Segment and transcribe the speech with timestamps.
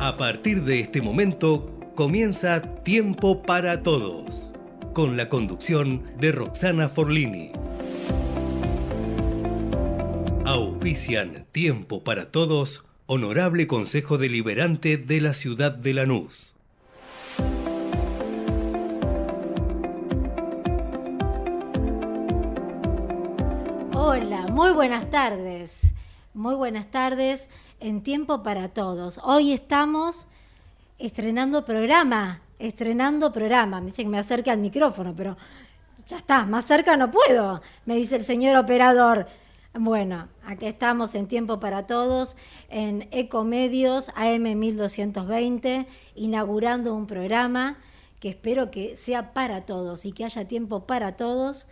[0.00, 4.52] A partir de este momento comienza Tiempo para Todos,
[4.94, 7.50] con la conducción de Roxana Forlini.
[10.44, 16.54] Auspician Tiempo para Todos, Honorable Consejo Deliberante de la Ciudad de Lanús.
[23.94, 25.92] Hola, muy buenas tardes.
[26.34, 27.48] Muy buenas tardes
[27.80, 29.20] en Tiempo para Todos.
[29.22, 30.26] Hoy estamos
[30.98, 33.80] estrenando programa, estrenando programa.
[33.80, 35.36] Me dice que me acerque al micrófono, pero
[36.06, 39.26] ya está, más cerca no puedo, me dice el señor operador.
[39.74, 42.36] Bueno, aquí estamos en Tiempo para Todos,
[42.68, 47.78] en Ecomedios AM 1220, inaugurando un programa
[48.18, 51.68] que espero que sea para todos y que haya tiempo para todos,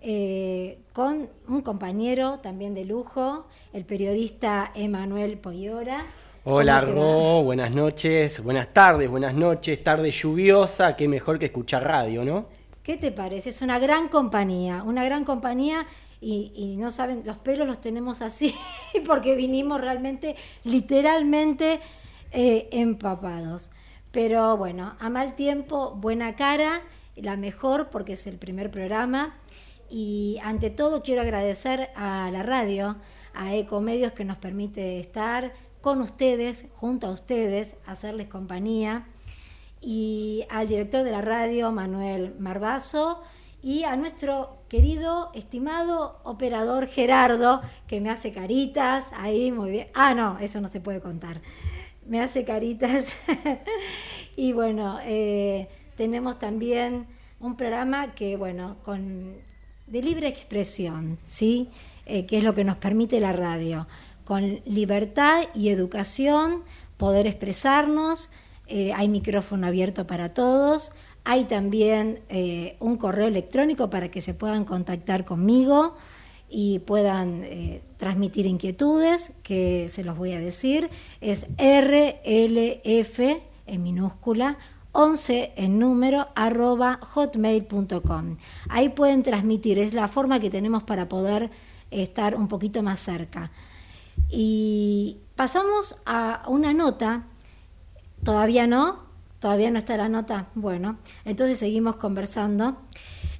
[0.00, 6.06] eh, con un compañero también de lujo, el periodista Emanuel Poyora.
[6.44, 11.46] Hola ¿Cómo te Ro, buenas noches, buenas tardes, buenas noches, tarde lluviosa, qué mejor que
[11.46, 12.46] escuchar radio, ¿no?
[12.82, 13.48] ¿Qué te parece?
[13.48, 15.86] Es una gran compañía, una gran compañía
[16.20, 18.54] y, y no saben, los pelos los tenemos así
[19.06, 21.80] porque vinimos realmente, literalmente
[22.30, 23.70] eh, empapados.
[24.10, 26.82] Pero bueno, a mal tiempo, buena cara,
[27.16, 29.36] la mejor porque es el primer programa.
[29.88, 32.96] Y ante todo quiero agradecer a la radio,
[33.34, 39.06] a Ecomedios que nos permite estar con ustedes, junto a ustedes, hacerles compañía
[39.80, 43.22] y al director de la radio, Manuel Marbazo,
[43.62, 49.88] y a nuestro querido, estimado operador Gerardo, que me hace caritas, ahí muy bien.
[49.94, 51.40] Ah, no, eso no se puede contar.
[52.04, 53.16] Me hace caritas.
[54.36, 57.06] y bueno, eh, tenemos también
[57.40, 59.36] un programa que, bueno, con
[59.86, 61.68] de libre expresión, ¿sí?
[62.06, 63.86] Eh, que es lo que nos permite la radio,
[64.24, 66.62] con libertad y educación,
[66.96, 68.28] poder expresarnos,
[68.66, 70.92] eh, hay micrófono abierto para todos,
[71.24, 75.96] hay también eh, un correo electrónico para que se puedan contactar conmigo
[76.48, 77.44] y puedan
[77.96, 83.18] transmitir inquietudes, que se los voy a decir, es RLF
[83.66, 84.56] en minúscula
[84.96, 88.36] 11 en número arroba hotmail.com.
[88.68, 91.50] Ahí pueden transmitir, es la forma que tenemos para poder
[91.90, 93.50] estar un poquito más cerca.
[94.28, 97.26] Y pasamos a una nota
[98.26, 98.98] Todavía no,
[99.38, 100.48] todavía no está la nota.
[100.56, 102.76] Bueno, entonces seguimos conversando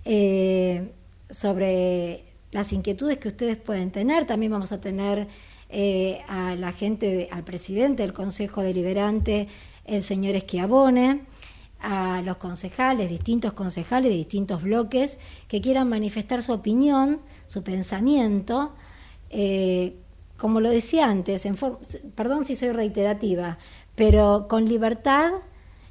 [0.04, 0.92] eh,
[1.28, 4.26] sobre las inquietudes que ustedes pueden tener.
[4.26, 5.26] También vamos a tener
[5.70, 9.48] eh, a la gente, al presidente del Consejo Deliberante,
[9.84, 11.22] el señor Esquiabone,
[11.80, 18.74] a los concejales, distintos concejales de distintos bloques, que quieran manifestar su opinión, su pensamiento.
[19.30, 19.96] Eh,
[20.36, 21.56] como lo decía antes, en
[22.14, 23.58] perdón si soy reiterativa,
[23.94, 25.32] pero con libertad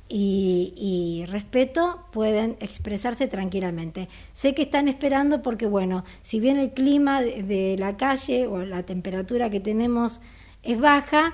[0.07, 4.07] y, respeto pueden expresarse tranquilamente.
[4.33, 8.83] Sé que están esperando porque, bueno, si bien el clima de la calle o la
[8.83, 10.21] temperatura que tenemos
[10.61, 11.33] es baja,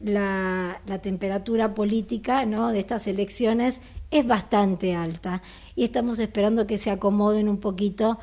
[0.00, 2.72] la, la, temperatura política ¿no?
[2.72, 3.80] de estas elecciones
[4.10, 5.42] es bastante alta
[5.76, 8.18] y estamos esperando que se acomoden un poquito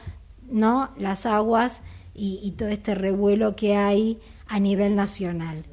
[0.50, 0.90] ¿no?
[0.98, 1.82] las aguas
[2.14, 5.66] y, todo este revuelo que hay a nivel nacional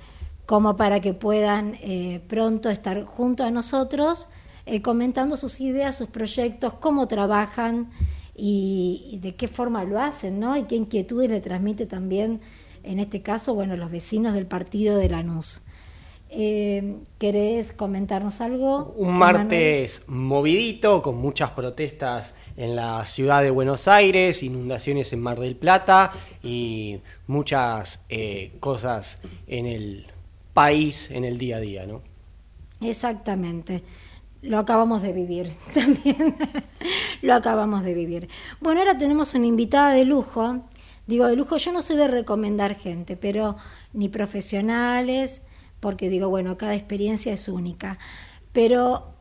[0.45, 4.29] como para que puedan eh, pronto estar junto a nosotros
[4.67, 7.91] eh, comentando sus ideas, sus proyectos, cómo trabajan
[8.35, 10.57] y, y, de qué forma lo hacen, ¿no?
[10.57, 12.41] Y qué inquietudes le transmite también,
[12.83, 15.61] en este caso, bueno, los vecinos del partido de Lanús.
[16.37, 18.93] Eh, ¿Querés comentarnos algo?
[18.97, 20.27] Un martes Manuel?
[20.27, 26.11] movidito, con muchas protestas en la ciudad de Buenos Aires, inundaciones en Mar del Plata
[26.43, 30.07] y muchas eh, cosas en el
[30.53, 32.03] país en el día a día, ¿no?
[32.81, 33.85] Exactamente.
[34.43, 36.35] Lo acabamos de vivir también.
[37.23, 38.29] Lo acabamos de vivir.
[38.61, 40.65] Bueno, ahora tenemos una invitada de lujo.
[41.07, 43.57] Digo de lujo, yo no soy de recomendar gente, pero
[43.93, 45.43] ni profesionales,
[45.85, 47.99] porque digo, bueno, cada experiencia es única.
[48.55, 49.13] Pero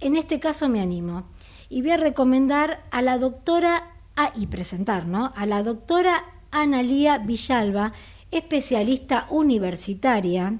[0.00, 1.24] en este caso me animo.
[1.68, 5.34] Y voy a recomendar a la doctora, ah, y presentar, ¿no?
[5.36, 7.92] A la doctora Analía Villalba,
[8.30, 10.54] especialista universitaria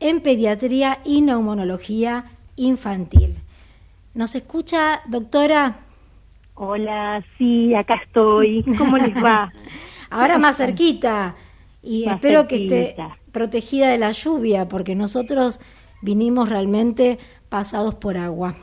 [0.00, 2.24] en pediatría y neumonología
[2.56, 3.36] infantil.
[4.14, 5.76] ¿Nos escucha, doctora?
[6.54, 8.64] Hola, sí, acá estoy.
[8.76, 9.52] ¿Cómo les va?
[10.10, 11.36] Ahora más cerquita.
[11.88, 12.96] Y espero que esté
[13.32, 15.58] protegida de la lluvia, porque nosotros
[16.02, 17.18] vinimos realmente
[17.48, 18.54] pasados por agua.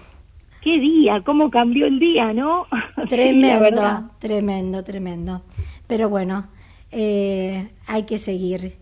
[0.62, 2.68] Qué día, cómo cambió el día, ¿no?
[3.10, 5.42] Tremendo, tremendo, tremendo.
[5.88, 6.50] Pero bueno,
[6.92, 8.78] eh, hay que seguir.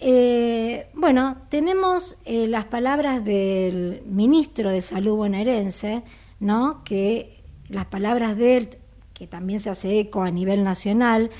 [0.00, 6.02] Eh, bueno, tenemos eh, las palabras del ministro de Salud bonaerense,
[6.40, 6.82] ¿no?
[6.82, 8.68] Que las palabras de él,
[9.14, 11.30] que también se hace eco a nivel nacional,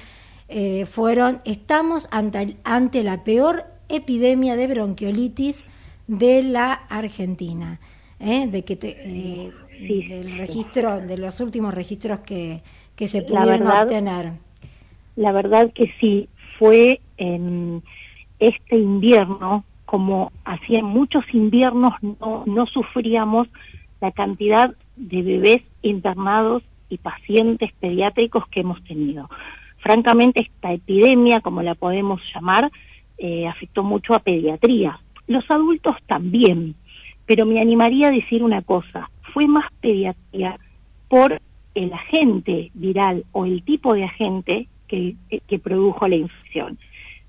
[0.49, 5.67] eh, fueron: estamos ante, ante la peor epidemia de bronquiolitis
[6.07, 7.81] de la Argentina,
[8.19, 12.63] de que del registro, de los últimos registros que,
[12.95, 14.33] que se pudieron obtener.
[15.17, 16.29] La verdad que sí,
[16.59, 17.83] fue en
[18.39, 23.49] este invierno, como hacía muchos inviernos, no, no sufríamos
[24.01, 29.29] la cantidad de bebés internados y pacientes pediátricos que hemos tenido.
[29.87, 32.73] Francamente, esta epidemia, como la podemos llamar,
[33.19, 34.99] eh, afectó mucho a pediatría.
[35.29, 36.75] Los adultos también,
[37.25, 40.59] pero me animaría a decir una cosa, fue más pediatría
[41.07, 41.41] por
[41.77, 45.15] el agente viral o el tipo de agente que,
[45.47, 46.77] que produjo la infección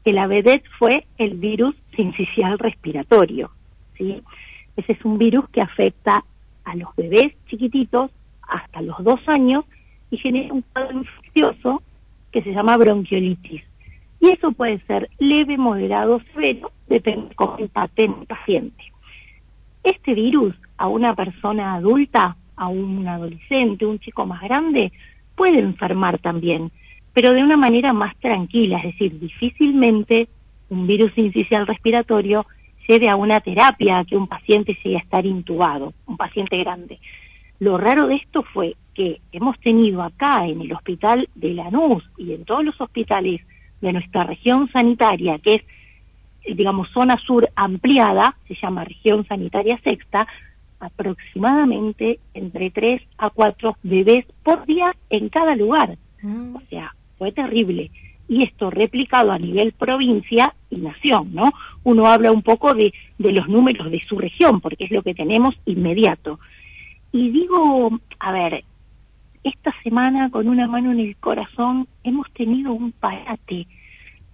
[0.04, 3.52] que la vedette fue el virus sincicial respiratorio.
[3.98, 4.24] ¿sí?
[4.78, 6.24] Ese es un virus que afecta
[6.64, 8.10] a los bebés chiquititos
[8.42, 9.64] hasta los dos años
[10.10, 11.84] y genera un cuadro infeccioso
[12.44, 13.64] que se llama bronquiolitis.
[14.20, 18.84] Y eso puede ser leve, moderado, severo, depende de cómo impacte el paciente.
[19.84, 24.92] Este virus a una persona adulta, a un adolescente, un chico más grande,
[25.36, 26.72] puede enfermar también
[27.18, 30.28] pero de una manera más tranquila, es decir, difícilmente
[30.70, 32.46] un virus incisional respiratorio
[32.88, 37.00] lleve a una terapia, que un paciente llegue a estar intubado, un paciente grande.
[37.58, 42.34] Lo raro de esto fue que hemos tenido acá en el hospital de Lanús y
[42.34, 43.42] en todos los hospitales
[43.80, 50.28] de nuestra región sanitaria, que es, digamos, zona sur ampliada, se llama región sanitaria sexta,
[50.80, 55.96] aproximadamente entre 3 a 4 bebés por día en cada lugar.
[56.24, 56.56] Mm.
[56.56, 57.92] O sea, fue terrible.
[58.28, 61.52] Y esto replicado a nivel provincia y nación, ¿no?
[61.84, 65.14] Uno habla un poco de, de los números de su región, porque es lo que
[65.14, 66.40] tenemos inmediato.
[67.12, 68.64] Y digo, a ver,
[69.44, 73.68] esta semana con una mano en el corazón hemos tenido un parate.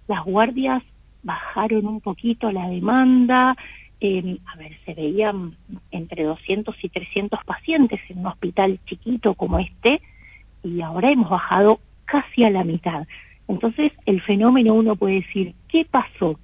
[0.08, 0.82] Las guardias
[1.22, 3.56] bajaron un poquito la demanda,
[4.00, 5.56] eh, a ver, se veían
[5.90, 10.02] entre 200 y 300 pacientes en un hospital chiquito como este,
[10.62, 13.06] y ahora hemos bajado casi a la mitad.
[13.48, 16.38] Entonces, el fenómeno uno puede decir, ¿qué pasó?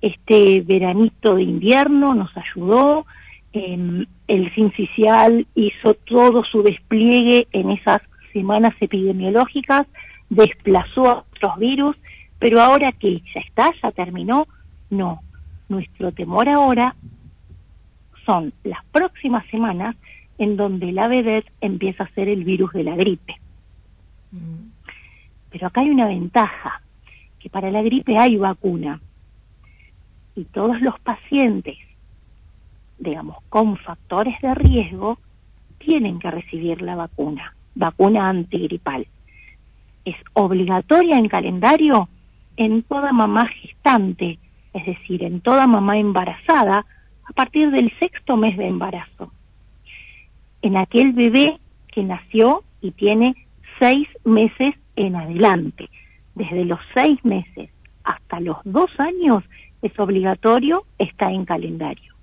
[0.00, 3.06] Este veranito de invierno nos ayudó,
[3.54, 8.02] em, el sincicial hizo todo su despliegue en esas
[8.32, 9.86] semanas epidemiológicas,
[10.28, 11.96] desplazó a otros virus,
[12.38, 14.46] pero ahora que ya está, ya terminó,
[14.90, 15.20] no.
[15.68, 16.94] Nuestro temor ahora
[18.26, 19.96] son las próximas semanas
[20.38, 23.36] en donde la vedette empieza a ser el virus de la gripe.
[25.50, 26.82] Pero acá hay una ventaja,
[27.38, 29.00] que para la gripe hay vacuna.
[30.34, 31.78] Y todos los pacientes,
[32.98, 35.18] digamos, con factores de riesgo,
[35.78, 39.06] tienen que recibir la vacuna, vacuna antigripal.
[40.04, 42.08] Es obligatoria en calendario
[42.56, 44.38] en toda mamá gestante,
[44.72, 46.84] es decir, en toda mamá embarazada
[47.24, 49.32] a partir del sexto mes de embarazo.
[50.62, 51.58] En aquel bebé
[51.88, 53.34] que nació y tiene
[53.78, 55.88] seis meses en adelante.
[56.34, 57.70] Desde los seis meses
[58.02, 59.44] hasta los dos años
[59.82, 62.13] es obligatorio, está en calendario.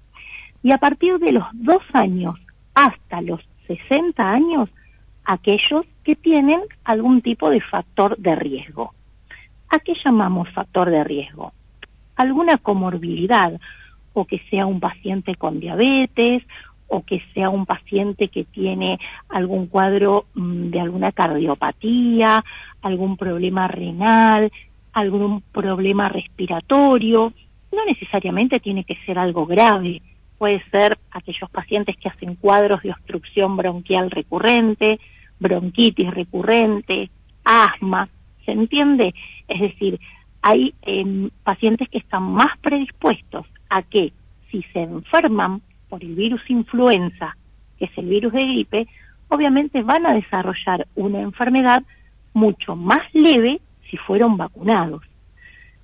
[0.63, 2.36] Y a partir de los dos años
[2.74, 4.70] hasta los 60 años,
[5.25, 8.94] aquellos que tienen algún tipo de factor de riesgo.
[9.70, 11.53] ¿A qué llamamos factor de riesgo?
[12.15, 13.60] Alguna comorbilidad,
[14.13, 16.44] o que sea un paciente con diabetes,
[16.88, 19.00] o que sea un paciente que tiene
[19.30, 22.44] algún cuadro mm, de alguna cardiopatía,
[22.82, 24.51] algún problema renal,
[24.91, 27.32] algún problema respiratorio.
[27.72, 30.01] No necesariamente tiene que ser algo grave.
[30.41, 35.00] Puede ser aquellos pacientes que hacen cuadros de obstrucción bronquial recurrente,
[35.39, 37.12] bronquitis recurrente,
[37.43, 38.10] asma.
[38.43, 39.13] ¿Se entiende?
[39.48, 40.00] Es decir,
[40.41, 44.13] hay em, pacientes que están más predispuestos a que
[44.50, 47.38] si se enferman por el virus influenza,
[47.77, 48.88] que es el virus de gripe,
[49.27, 51.83] obviamente van a desarrollar una enfermedad
[52.33, 55.03] mucho más leve si fueron vacunados.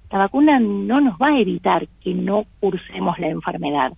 [0.10, 3.94] La vacuna no nos va a evitar que no cursemos la enfermedad,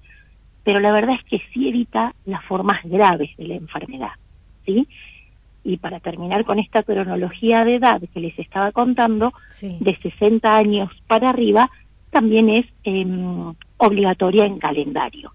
[0.63, 4.11] pero la verdad es que sí evita las formas graves de la enfermedad,
[4.65, 4.87] ¿sí?
[5.63, 10.89] Y para terminar con esta cronología de edad que les estaba contando, de 60 años
[11.07, 11.69] para arriba,
[12.11, 15.31] también es em, obligatoria en calendario.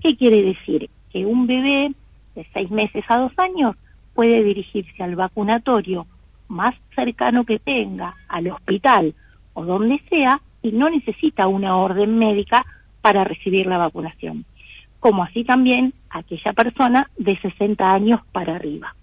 [0.00, 0.88] ¿Qué quiere decir?
[1.10, 1.92] Que un bebé
[2.34, 3.76] de seis meses a dos años
[4.14, 6.06] puede dirigirse al vacunatorio
[6.48, 9.14] más cercano que tenga, al hospital
[9.54, 12.64] o donde sea, y no necesita una orden médica
[13.00, 14.44] para recibir la vacunación,
[15.00, 18.94] como así también aquella persona de 60 años para arriba.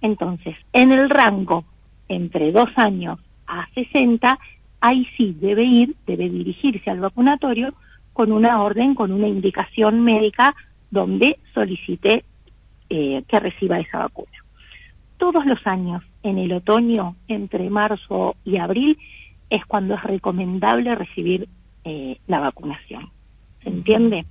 [0.00, 1.64] Entonces, en el rango
[2.08, 4.38] entre dos años a 60,
[4.80, 7.74] ahí sí debe ir, debe dirigirse al vacunatorio
[8.12, 10.54] con una orden, con una indicación médica
[10.90, 12.24] donde solicite
[12.88, 14.30] eh, que reciba esa vacuna.
[15.18, 18.98] Todos los años, en el otoño, entre marzo y abril,
[19.50, 21.48] es cuando es recomendable recibir
[21.84, 23.10] eh, la vacunación.
[23.66, 24.24] ¿Se entiende?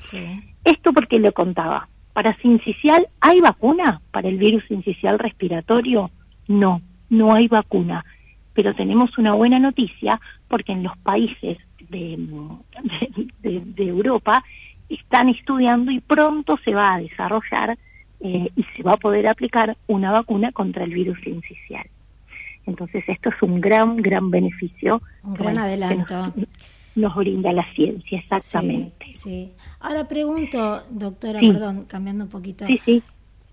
[0.64, 1.90] Esto porque lo contaba.
[2.14, 6.10] Para sincicial, ¿hay vacuna para el virus sincicial respiratorio?
[6.48, 8.06] No, no hay vacuna.
[8.54, 11.58] Pero tenemos una buena noticia porque en los países
[11.90, 12.18] de,
[13.42, 14.42] de, Europa
[14.88, 17.78] están estudiando y pronto se va a desarrollar
[18.22, 21.86] eh, y se va a poder aplicar una vacuna contra el virus sincicial.
[22.66, 25.02] Entonces esto es un gran, gran beneficio.
[25.24, 26.34] Un gran adelanto.
[26.96, 29.05] Nos, brinda la ciencia, exactamente.
[29.05, 29.05] Sí,
[29.80, 32.66] Ahora pregunto, doctora, perdón, cambiando un poquito.
[32.68, 33.04] Sí, sí.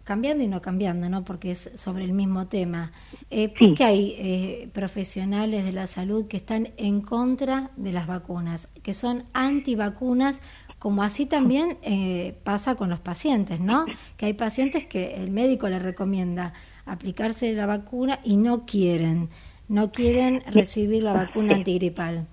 [0.04, 1.24] Cambiando y no cambiando, ¿no?
[1.24, 2.90] Porque es sobre el mismo tema.
[3.30, 8.08] Eh, ¿Por qué hay eh, profesionales de la salud que están en contra de las
[8.08, 10.42] vacunas, que son antivacunas
[10.82, 13.86] como así también eh, pasa con los pacientes, ¿no?
[14.16, 16.54] Que hay pacientes que el médico les recomienda
[16.86, 19.28] aplicarse la vacuna y no quieren,
[19.68, 22.26] no quieren recibir la vacuna antigripal.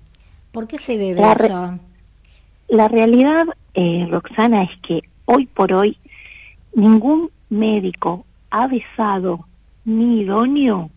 [0.52, 1.78] ¿Por qué se debe eso?
[2.70, 5.98] La realidad, eh, Roxana, es que hoy por hoy
[6.74, 9.46] ningún médico avisado
[9.86, 10.92] ni idóneo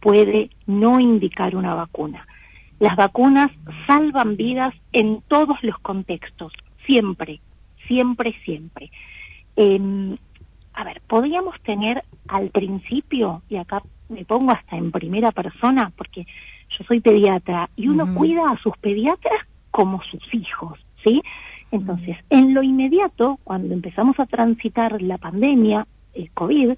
[0.00, 2.26] puede no indicar una vacuna.
[2.78, 3.50] Las vacunas
[3.86, 6.52] salvan vidas en todos los contextos,
[6.84, 7.40] siempre,
[7.86, 8.90] siempre, siempre.
[9.54, 10.16] Em,
[10.74, 16.26] a ver, podríamos tener al principio, y acá me pongo hasta en primera persona, porque
[16.76, 21.20] yo soy pediatra, y uno cuida a sus pediatras como sus hijos, ¿sí?
[21.70, 26.70] Entonces, en lo inmediato, cuando empezamos a transitar la pandemia, el COVID,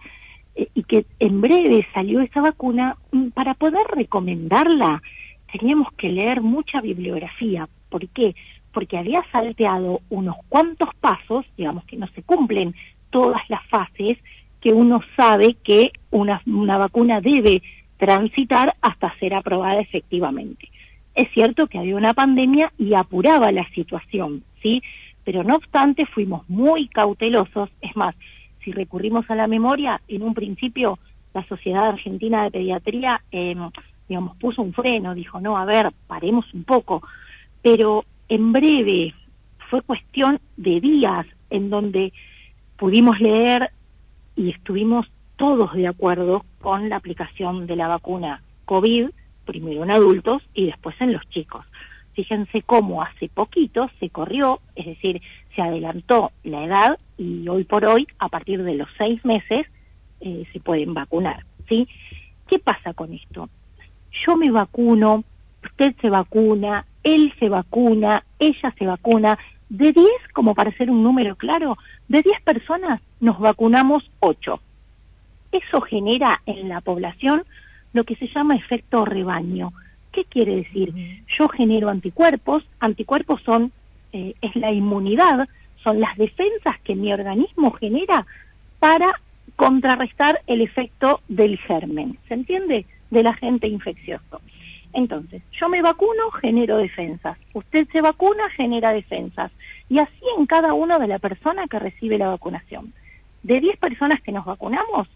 [0.56, 5.00] eh, y que en breve salió esa vacuna, mm, para poder recomendarla,
[5.52, 7.68] teníamos que leer mucha bibliografía.
[7.88, 8.34] ¿Por qué?
[8.72, 12.74] Porque había salteado unos cuantos pasos, digamos que no se cumplen
[13.10, 14.18] todas las fases
[14.60, 17.62] que uno sabe que una, una vacuna debe
[17.96, 20.68] transitar hasta ser aprobada efectivamente.
[21.18, 24.80] Es cierto que había una pandemia y apuraba la situación, ¿sí?
[25.24, 28.14] Pero no obstante fuimos muy cautelosos, es más,
[28.62, 30.96] si recurrimos a la memoria, en un principio
[31.34, 33.56] la Sociedad Argentina de Pediatría eh,
[34.08, 37.02] digamos, puso un freno, dijo, no, a ver, paremos un poco,
[37.62, 39.12] pero en breve
[39.70, 42.12] fue cuestión de días en donde
[42.76, 43.72] pudimos leer
[44.36, 49.08] y estuvimos todos de acuerdo con la aplicación de la vacuna COVID,
[49.48, 51.64] primero en adultos y después en los chicos.
[52.12, 55.22] Fíjense cómo hace poquito se corrió, es decir,
[55.56, 59.66] se adelantó la edad y hoy por hoy, a partir de los seis meses,
[60.20, 61.44] eh, se pueden vacunar.
[61.68, 61.88] ¿sí?
[62.46, 63.48] ¿Qué pasa con esto?
[64.26, 65.24] yo me vacuno,
[65.64, 69.38] usted se vacuna, él se vacuna, ella se vacuna.
[69.68, 71.76] De 10, como para ser un número claro,
[72.08, 74.60] de 10 personas nos vacunamos 8.
[75.52, 77.44] Eso genera en la población
[77.92, 79.72] lo que se llama efecto rebaño.
[80.12, 80.92] ¿Qué quiere decir?
[81.38, 83.72] Yo genero anticuerpos, anticuerpos son,
[84.12, 85.48] eh, es la inmunidad,
[85.82, 88.26] son las defensas que mi organismo genera
[88.78, 89.20] para
[89.56, 92.18] contrarrestar el efecto del germen.
[92.28, 92.86] ¿Se entiende?
[93.10, 94.40] del agente infeccioso.
[94.92, 97.38] Entonces, yo me vacuno, genero defensas.
[97.54, 99.52] Usted se vacuna, genera defensas.
[99.88, 102.92] Y así en cada uno de la persona que recibe la vacunación.
[103.42, 105.08] De 10 personas que nos vacunamos,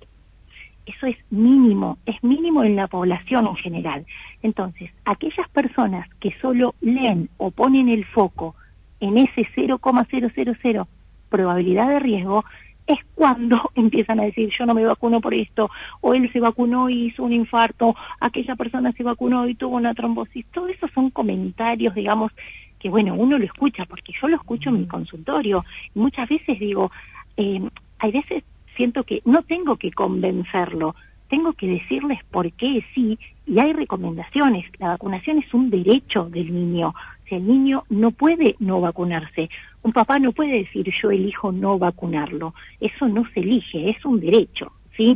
[0.85, 4.05] eso es mínimo, es mínimo en la población en general.
[4.43, 8.55] Entonces, aquellas personas que solo leen o ponen el foco
[8.99, 10.85] en ese 0,000
[11.29, 12.43] probabilidad de riesgo,
[12.87, 15.69] es cuando empiezan a decir yo no me vacuno por esto,
[16.01, 19.93] o él se vacunó y hizo un infarto, aquella persona se vacunó y tuvo una
[19.93, 20.45] trombosis.
[20.47, 22.31] Todo eso son comentarios, digamos,
[22.79, 25.65] que bueno, uno lo escucha, porque yo lo escucho en mi consultorio.
[25.93, 26.91] Y muchas veces digo,
[27.35, 27.61] eh,
[27.99, 28.43] hay veces
[28.75, 30.95] siento que no tengo que convencerlo,
[31.29, 34.65] tengo que decirles por qué sí, y hay recomendaciones.
[34.79, 36.93] La vacunación es un derecho del niño.
[37.29, 39.49] El niño no puede no vacunarse.
[39.83, 42.53] Un papá no puede decir yo elijo no vacunarlo.
[42.79, 45.15] Eso no se elige, es un derecho, ¿sí?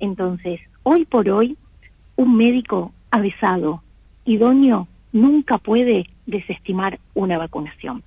[0.00, 1.56] Entonces, hoy por hoy,
[2.16, 3.82] un médico avesado,
[4.24, 8.02] idóneo, nunca puede desestimar una vacunación.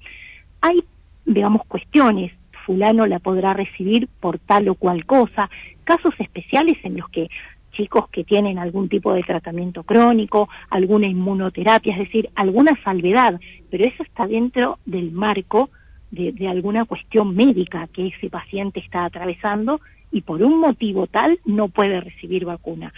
[0.61, 0.83] Hay,
[1.25, 2.31] digamos, cuestiones
[2.67, 5.49] fulano la podrá recibir por tal o cual cosa,
[5.85, 7.29] casos especiales en los que
[7.77, 13.85] chicos que tienen algún tipo de tratamiento crónico, alguna inmunoterapia, es decir, alguna salvedad, pero
[13.85, 15.69] eso está dentro del marco
[16.11, 19.79] de, alguna cuestión médica que ese paciente está atravesando
[20.11, 22.93] y por un motivo tal no puede recibir vacuna.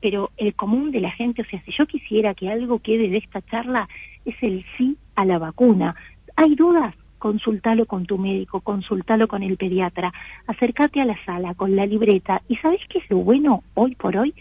[0.00, 3.16] Pero el común de la gente, o sea, si yo quisiera que algo quede de
[3.16, 3.88] esta charla,
[4.24, 5.96] es el sí a la vacuna.
[6.36, 6.94] ¿Hay dudas?
[7.18, 10.12] Consultalo con tu médico, consultalo con el pediatra,
[10.46, 12.42] acércate a la sala con la libreta.
[12.48, 14.34] ¿Y sabes qué es lo bueno hoy por hoy?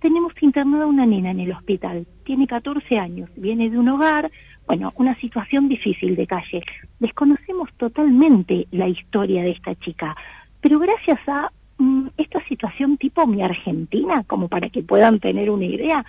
[0.00, 4.30] Tenemos internada una nena en el hospital, tiene 14 años, viene de un hogar,
[4.66, 6.62] bueno, una situación difícil de calle.
[6.98, 10.16] Desconocemos totalmente la historia de esta chica,
[10.60, 15.64] pero gracias a mm, esta situación tipo mi Argentina, como para que puedan tener una
[15.64, 16.04] idea,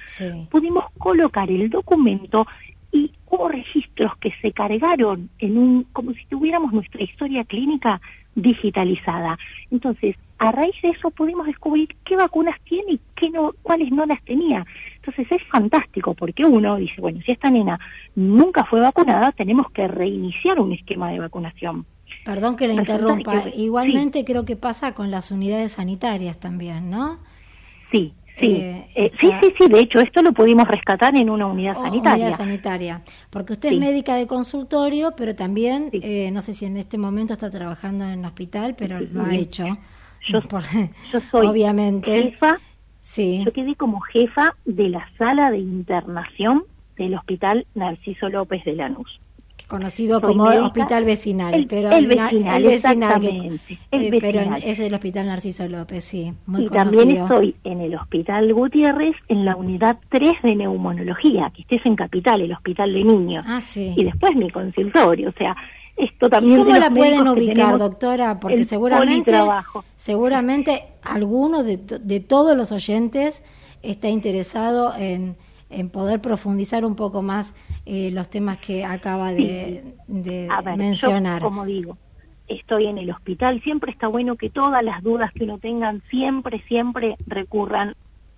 [0.49, 2.45] pudimos colocar el documento
[3.29, 8.01] hubo registros que se cargaron en un como si tuviéramos nuestra historia clínica
[8.35, 9.37] digitalizada.
[9.71, 14.05] Entonces, a raíz de eso pudimos descubrir qué vacunas tiene y qué no, cuáles no
[14.05, 14.65] las tenía.
[14.97, 17.79] Entonces es fantástico porque uno dice, bueno, si esta nena
[18.15, 21.85] nunca fue vacunada, tenemos que reiniciar un esquema de vacunación.
[22.23, 23.45] Perdón que la interrumpa.
[23.55, 27.19] Igualmente creo que pasa con las unidades sanitarias también, ¿no?
[27.91, 31.47] Sí, Sí, eh, eh, sí, sí, sí, de hecho esto lo pudimos rescatar en una
[31.47, 32.25] unidad oh, sanitaria.
[32.25, 36.77] Unidad sanitaria, porque usted es médica de consultorio, pero también, eh, no sé si en
[36.77, 39.65] este momento está trabajando en el hospital, pero lo ha hecho.
[40.29, 40.39] Yo,
[41.13, 42.11] yo soy obviamente.
[42.11, 42.57] jefa,
[43.01, 43.41] sí.
[43.43, 49.19] yo quedé como jefa de la sala de internación del Hospital Narciso López de Lanús
[49.67, 53.59] conocido como hospital vecinal, el, pero el vecinal, el vecinal,
[53.91, 58.53] eh, pero es el hospital Narciso López, sí, muy y también estoy en el hospital
[58.53, 63.43] Gutiérrez en la unidad 3 de neumonología, que estés en Capital, el hospital de niños,
[63.47, 63.93] ah, sí.
[63.95, 65.55] y después mi consultorio, o sea,
[65.97, 66.61] esto también.
[66.61, 68.39] ¿Y cómo la pueden ubicar, doctora?
[68.39, 69.33] Porque seguramente,
[69.95, 73.43] seguramente alguno de, de todos los oyentes
[73.81, 75.35] está interesado en
[75.69, 79.83] en poder profundizar un poco más eh, los temas que acaba de,
[80.77, 81.41] mencionar.
[81.41, 81.97] como digo,
[82.47, 86.61] estoy en el hospital, siempre está bueno que todas las dudas que uno tengan, siempre,
[86.67, 87.95] siempre recurran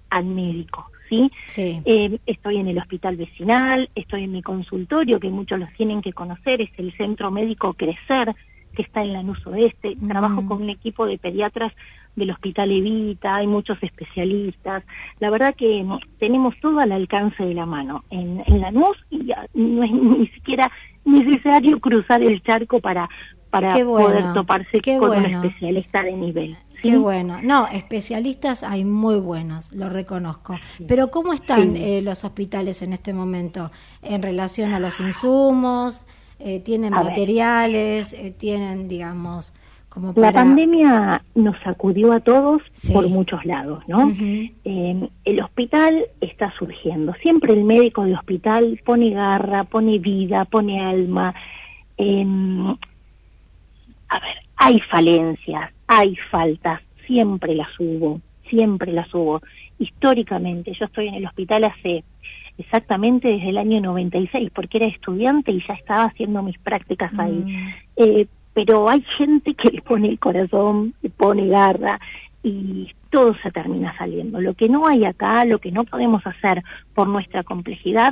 [0.09, 0.89] al médico.
[1.09, 1.31] ¿sí?
[1.47, 1.81] sí.
[1.85, 6.13] Eh, estoy en el hospital vecinal, estoy en mi consultorio, que muchos los tienen que
[6.13, 8.35] conocer, es el Centro Médico Crecer,
[8.75, 9.95] que está en Lanús Oeste.
[10.07, 11.73] Trabajo con un equipo de pediatras
[12.15, 14.83] del Hospital Evita, hay muchos especialistas.
[15.19, 15.85] La verdad que
[16.19, 20.71] tenemos todo al alcance de la mano en, en Lanús y no es ni siquiera
[21.05, 23.09] necesario cruzar el charco para,
[23.49, 26.57] para poder toparse con un especialista de nivel.
[26.81, 27.39] Qué bueno.
[27.43, 30.57] No, especialistas hay muy buenos, lo reconozco.
[30.87, 36.03] Pero ¿cómo están eh, los hospitales en este momento en relación a los insumos?
[36.39, 38.13] Eh, ¿Tienen materiales?
[38.13, 39.53] Eh, ¿Tienen, digamos,
[40.15, 42.61] la pandemia nos sacudió a todos
[42.93, 44.11] por muchos lados, ¿no?
[44.65, 47.13] Eh, el hospital está surgiendo.
[47.21, 51.33] Siempre el médico de hospital pone garra, pone vida, pone alma.
[51.97, 59.41] Em, a ver, hay falencias, hay faltas, siempre las hubo, siempre las hubo.
[59.77, 62.03] Históricamente, yo estoy en el hospital hace
[62.57, 67.43] exactamente desde el año 96, porque era estudiante y ya estaba haciendo mis prácticas ahí.
[67.45, 67.69] Mm.
[67.95, 68.27] Eh,
[68.65, 71.97] pero hay gente que le pone el corazón, le pone garra
[72.43, 74.41] y todo se termina saliendo.
[74.41, 76.61] Lo que no hay acá, lo que no podemos hacer
[76.93, 78.11] por nuestra complejidad,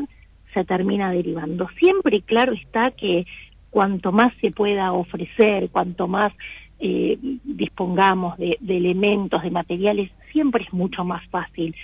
[0.53, 1.67] se termina derivando.
[1.77, 3.25] Siempre claro está que
[3.71, 6.31] cuanto más se pueda ofrecer, cuanto más
[6.79, 11.75] eh, dispongamos de, elementos, de materiales, siempre es mucho más fácil.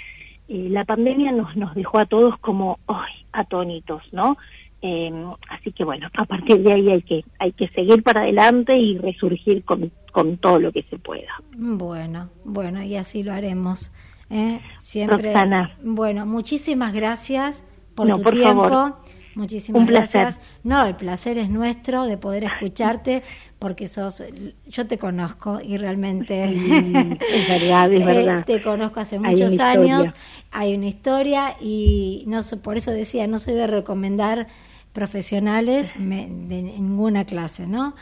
[0.48, 3.26] Eh, la pandemia nos, nos dejó a todos como ¡ay!
[3.34, 4.38] atónitos, ¿no?
[4.86, 5.10] Eh,
[5.50, 8.98] así que bueno, a partir de ahí hay que, hay que seguir para adelante y
[8.98, 11.42] resurgir con, con todo lo que se pueda.
[11.56, 13.94] Bueno, bueno, y así lo haremos.
[14.30, 14.60] ¿eh?
[14.82, 15.34] Siempre.
[15.82, 17.64] Bueno, muchísimas gracias
[17.96, 18.98] por tu tiempo.
[19.36, 20.42] Muchísimas gracias.
[20.64, 23.24] No, el placer es nuestro de poder escucharte
[23.60, 24.22] porque sos,
[24.68, 28.46] yo te conozco y realmente es verdad, es eh, verdad.
[28.46, 30.10] te conozco hace muchos años,
[30.52, 34.48] hay una historia y no por eso decía, no soy de recomendar
[34.94, 37.96] profesionales de ninguna clase, ¿no?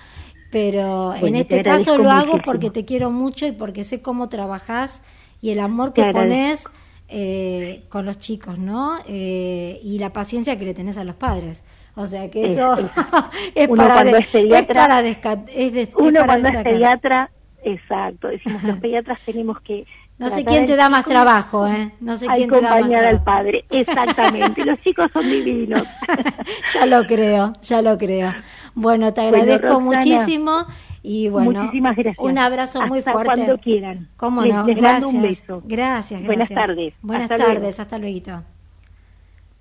[0.52, 5.02] Pero en este caso lo hago porque te quiero mucho y porque sé cómo trabajás
[5.42, 6.66] y el amor que pones
[7.08, 9.00] eh, con los chicos, ¿no?
[9.08, 11.64] Eh, y la paciencia que le tenés a los padres.
[11.96, 15.04] O sea que eso es, para, es, para,
[15.98, 17.30] Uno cuando es pediatra,
[17.64, 19.86] exacto, decimos los pediatras tenemos que
[20.22, 21.92] no sé quién te da más trabajo, ¿eh?
[22.00, 23.08] No sé quién te da más trabajo.
[23.10, 24.64] al padre, exactamente.
[24.64, 25.84] Los chicos son divinos.
[26.74, 28.32] ya lo creo, ya lo creo.
[28.76, 30.66] Bueno, te agradezco muchísimo
[31.02, 32.24] y bueno, muchísimas gracias.
[32.24, 33.26] un abrazo muy fuerte.
[33.26, 34.10] cuando quieran.
[34.16, 34.64] ¿Cómo no?
[34.66, 35.04] gracias.
[35.04, 35.64] un beso.
[35.66, 36.28] Gracias, gracias.
[36.28, 36.94] Buenas tardes.
[37.02, 38.44] Buenas tardes, hasta luego.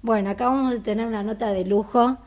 [0.03, 2.19] Bueno, acabamos de tener una nota de lujo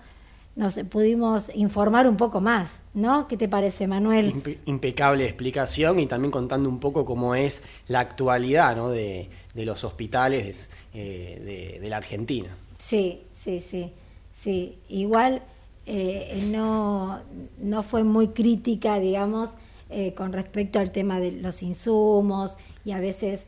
[0.55, 3.27] nos pudimos informar un poco más, ¿no?
[3.27, 4.59] ¿Qué te parece, Manuel?
[4.65, 8.89] impecable explicación y también contando un poco cómo es la actualidad ¿no?
[8.89, 12.55] de, los hospitales eh, de, la Argentina.
[12.77, 13.93] Sí, sí, sí,
[14.39, 14.77] sí.
[14.89, 15.41] Igual
[15.87, 17.19] eh, no,
[17.57, 19.51] no fue muy crítica, digamos,
[19.89, 23.47] eh, con respecto al tema de los insumos y a veces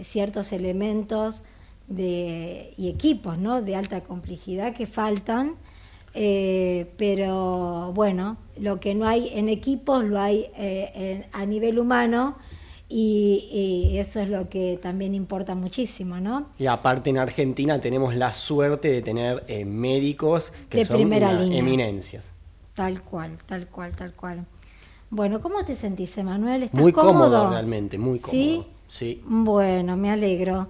[0.00, 1.42] ciertos elementos
[1.86, 3.60] de, y equipos, ¿no?
[3.60, 5.56] De alta complejidad que faltan
[6.14, 12.36] eh, pero bueno, lo que no hay en equipos lo hay eh, a nivel humano
[12.88, 16.48] y, eso es lo que también importa muchísimo, ¿no?
[16.58, 21.32] Y aparte en Argentina tenemos la suerte de tener eh, médicos que de son primera
[21.32, 21.58] línea.
[21.58, 22.24] eminencias.
[22.74, 24.44] Tal cual, tal cual, tal cual.
[25.10, 26.64] Bueno, ¿cómo te sentís, Emanuel?
[26.64, 27.50] ¿Estás muy cómodo?
[27.50, 28.36] realmente, muy cómodo.
[28.36, 28.62] ¿Sí?
[28.88, 29.22] Sí.
[29.26, 30.68] Bueno, me alegro.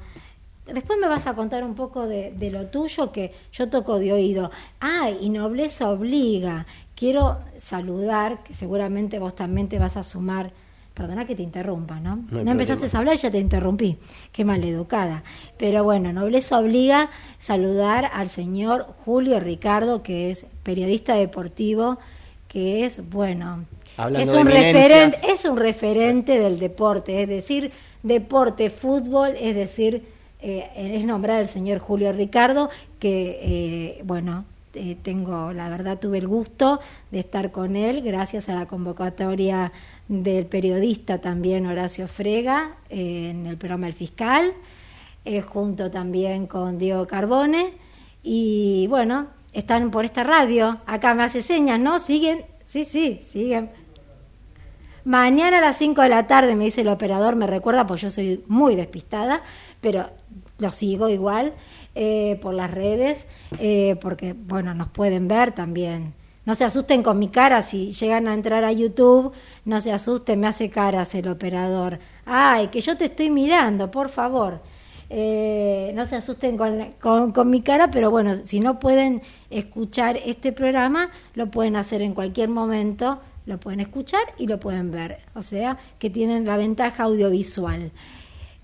[0.67, 4.51] Después me vas a contar un poco de, lo tuyo que yo toco de oído.
[4.81, 6.67] Ah, y nobleza obliga.
[6.95, 10.53] Quiero saludar, que seguramente vos también te vas a sumar.
[10.95, 12.25] Perdona que te interrumpa, ¿no?
[12.31, 13.99] No, empezaste a hablar y ya te interrumpí.
[14.33, 15.25] Qué maleducada.
[15.59, 21.99] Pero bueno, nobleza obliga saludar al señor Julio Ricardo, que es periodista deportivo,
[22.49, 23.65] que es, bueno,
[24.17, 27.73] es un, referente, es un referente del deporte, es decir,
[28.05, 30.14] deporte, fútbol, es decir,
[30.47, 36.19] eh, es nombrar al señor Julio Ricardo, que, eh, bueno, eh, tengo, la verdad, tuve
[36.19, 36.81] el gusto
[37.11, 39.73] de estar con él gracias a la convocatoria
[40.07, 44.53] del periodista también Horacio Frega en el programa El Fiscal,
[45.47, 47.73] junto también con Diego Carbone.
[48.23, 50.79] Y bueno, están por esta radio.
[50.85, 51.99] Acá me hace señas, ¿no?
[51.99, 53.71] Siguen, sí, sí, siguen.
[55.05, 58.11] Mañana a las 5 de la tarde, me dice el operador, me recuerda, pues yo
[58.11, 59.43] soy muy despistada,
[59.83, 60.09] pero
[60.59, 61.53] lo sigo igual
[61.95, 63.27] eh, por las redes,
[63.59, 66.15] eh, porque, bueno, nos pueden ver también.
[66.47, 69.33] No se asusten con mi cara, si llegan a entrar a YouTube,
[69.65, 71.99] no se asusten, me hace caras el operador.
[72.27, 74.61] Ay, que yo te estoy mirando, por favor.
[75.09, 80.19] Eh, no se asusten con, con, con, mi cara, pero bueno, si no pueden escuchar
[80.25, 85.19] este programa, lo pueden hacer en cualquier momento, lo pueden escuchar y lo pueden ver.
[85.35, 87.93] O sea, que tienen la ventaja audiovisual.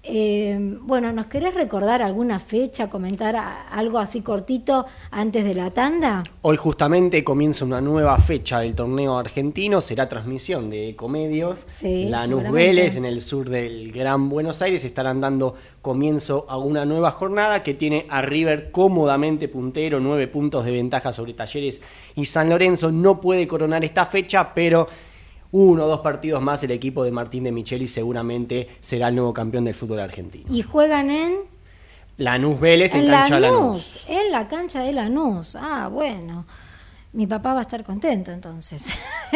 [0.02, 3.36] Eh, bueno, ¿nos querés recordar alguna fecha, comentar
[3.70, 6.22] algo así cortito antes de la tanda?
[6.40, 11.62] Hoy justamente comienza una nueva fecha del torneo argentino, será transmisión de Comedios.
[11.66, 16.86] Sí, Lanús Vélez, en el sur del Gran Buenos Aires, estarán dando comienzo a una
[16.86, 21.82] nueva jornada que tiene a River cómodamente puntero, nueve puntos de ventaja sobre Talleres
[22.16, 22.90] y San Lorenzo.
[22.90, 24.88] No puede coronar esta fecha, pero
[25.52, 29.32] uno o dos partidos más el equipo de Martín de Micheli seguramente será el nuevo
[29.32, 30.46] campeón del fútbol argentino.
[30.52, 31.38] ¿Y juegan en?
[32.16, 34.00] Lanús Vélez en, cancha Lanús, Lanús.
[34.06, 35.56] En la cancha de Lanús.
[35.56, 36.46] Ah, bueno.
[37.12, 38.94] Mi papá va a estar contento entonces.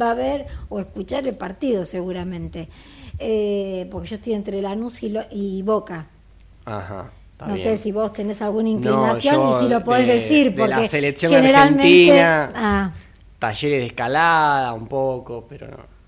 [0.00, 2.68] va, a ver o escuchar el partido seguramente.
[3.18, 6.06] Eh, porque yo estoy entre Lanús y, y Boca.
[6.64, 7.10] Ajá.
[7.46, 10.88] No sé si vos tenés alguna inclinación y si lo podés decir, porque de la
[10.88, 12.52] selección generalmente, argentina.
[12.54, 12.92] Ah,
[13.40, 16.00] talleres de escalada un poco, pero no.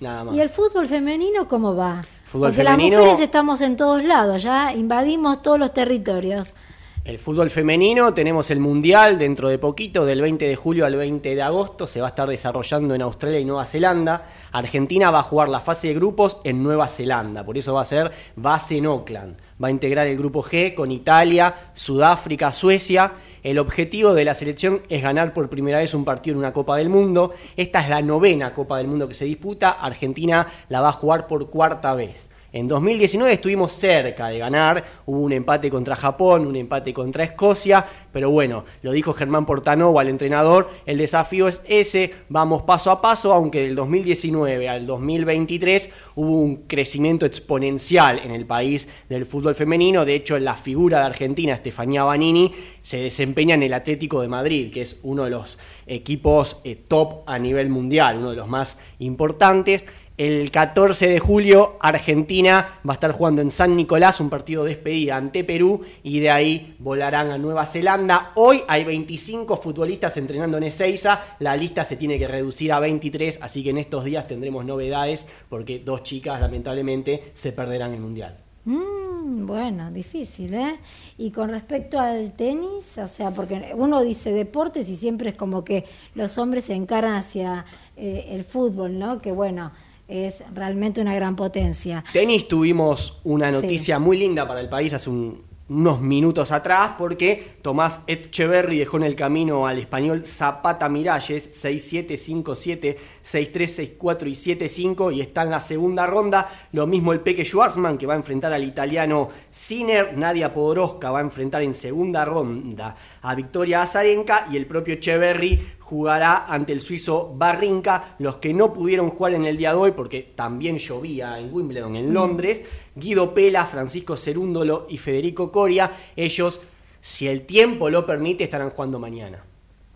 [0.00, 0.34] Nada más.
[0.34, 2.04] ¿Y el fútbol femenino cómo va?
[2.30, 6.54] Porque las mujeres estamos en todos lados, ya invadimos todos los territorios.
[7.02, 11.34] El fútbol femenino, tenemos el Mundial dentro de poquito, del 20 de julio al 20
[11.34, 14.26] de agosto, se va a estar desarrollando en Australia y Nueva Zelanda.
[14.52, 17.86] Argentina va a jugar la fase de grupos en Nueva Zelanda, por eso va a
[17.86, 19.34] ser base en Auckland.
[19.62, 24.82] Va a integrar el grupo G con Italia, Sudáfrica, Suecia el objetivo de la selección
[24.88, 27.34] es ganar por primera vez un partido en una Copa del Mundo.
[27.56, 29.70] Esta es la novena Copa del Mundo que se disputa.
[29.70, 32.29] Argentina la va a jugar por cuarta vez.
[32.52, 37.86] En 2019 estuvimos cerca de ganar, hubo un empate contra Japón, un empate contra Escocia,
[38.12, 43.00] pero bueno, lo dijo Germán Portanova, el entrenador, el desafío es ese, vamos paso a
[43.00, 49.54] paso, aunque del 2019 al 2023 hubo un crecimiento exponencial en el país del fútbol
[49.54, 54.28] femenino, de hecho la figura de Argentina, Estefanía Banini, se desempeña en el Atlético de
[54.28, 58.48] Madrid, que es uno de los equipos eh, top a nivel mundial, uno de los
[58.48, 59.84] más importantes.
[60.20, 64.74] El 14 de julio Argentina va a estar jugando en San Nicolás un partido de
[64.74, 68.32] despedida ante Perú y de ahí volarán a Nueva Zelanda.
[68.34, 73.38] Hoy hay 25 futbolistas entrenando en Ezeiza, la lista se tiene que reducir a 23,
[73.40, 78.36] así que en estos días tendremos novedades porque dos chicas lamentablemente se perderán el Mundial.
[78.66, 80.80] Mm, bueno, difícil, ¿eh?
[81.16, 85.64] Y con respecto al tenis, o sea, porque uno dice deportes y siempre es como
[85.64, 87.64] que los hombres se encaran hacia
[87.96, 89.22] eh, el fútbol, ¿no?
[89.22, 89.72] Que bueno,
[90.10, 92.04] es realmente una gran potencia.
[92.12, 98.02] Tenis tuvimos una noticia muy linda para el país hace unos minutos atrás porque Tomás
[98.08, 102.98] Etcheverry dejó en el camino al español Zapata Miralles 6757
[103.30, 108.06] 6364 y 75 y está en la segunda ronda lo mismo el Peque Schwarzman que
[108.06, 113.34] va a enfrentar al italiano Sinner Nadia Podoroska va a enfrentar en segunda ronda a
[113.34, 118.14] Victoria Azarenka y el propio Echeverry jugará ante el suizo Barrinca.
[118.20, 121.96] Los que no pudieron jugar en el día de hoy, porque también llovía en Wimbledon,
[121.96, 122.12] en mm.
[122.12, 122.64] Londres,
[122.94, 126.60] Guido Pela, Francisco Cerúndolo y Federico Coria, ellos,
[127.00, 129.49] si el tiempo lo permite, estarán jugando mañana.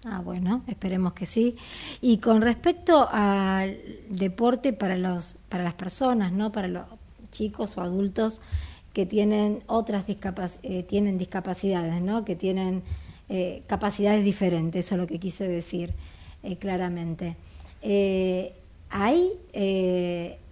[0.04, 1.56] Ah, bueno, esperemos que sí.
[2.00, 3.78] Y con respecto al
[4.10, 6.52] deporte para los para las personas, ¿no?
[6.52, 6.84] Para los
[7.32, 8.42] chicos o adultos
[8.92, 10.04] que tienen otras
[10.62, 12.24] eh, tienen discapacidades, ¿no?
[12.24, 12.82] Que tienen
[13.30, 15.94] eh, capacidades diferentes, eso es lo que quise decir
[16.42, 17.36] eh, claramente.
[17.80, 18.54] Eh,
[18.90, 19.32] ¿hay,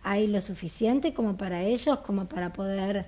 [0.02, 3.06] ¿Hay lo suficiente como para ellos, como para poder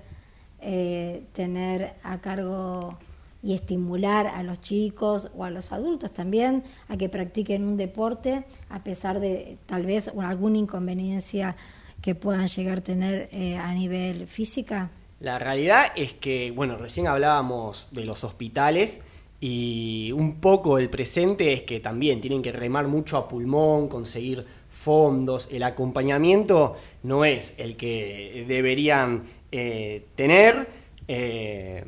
[1.33, 2.97] tener a cargo
[3.45, 8.43] y estimular a los chicos o a los adultos también a que practiquen un deporte
[8.69, 11.55] a pesar de tal vez alguna inconveniencia
[12.01, 13.29] que puedan llegar a tener
[13.59, 14.89] a nivel física?
[15.19, 18.99] La realidad es que, bueno, recién hablábamos de los hospitales
[19.39, 24.45] y un poco el presente es que también tienen que remar mucho a pulmón, conseguir
[24.69, 30.67] fondos, el acompañamiento no es el que deberían eh, tener.
[31.07, 31.85] Eh,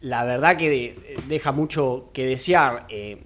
[0.00, 2.86] la verdad que deja mucho que desear.
[2.88, 3.22] Eh,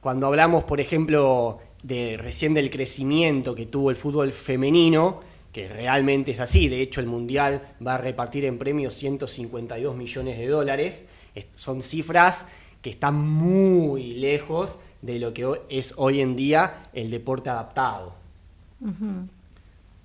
[0.00, 5.20] cuando hablamos, por ejemplo, de recién del crecimiento que tuvo el fútbol femenino,
[5.52, 10.38] que realmente es así, de hecho el Mundial va a repartir en premios 152 millones
[10.38, 11.06] de dólares,
[11.54, 12.48] son cifras
[12.80, 18.14] que está muy lejos de lo que es hoy en día el deporte adaptado.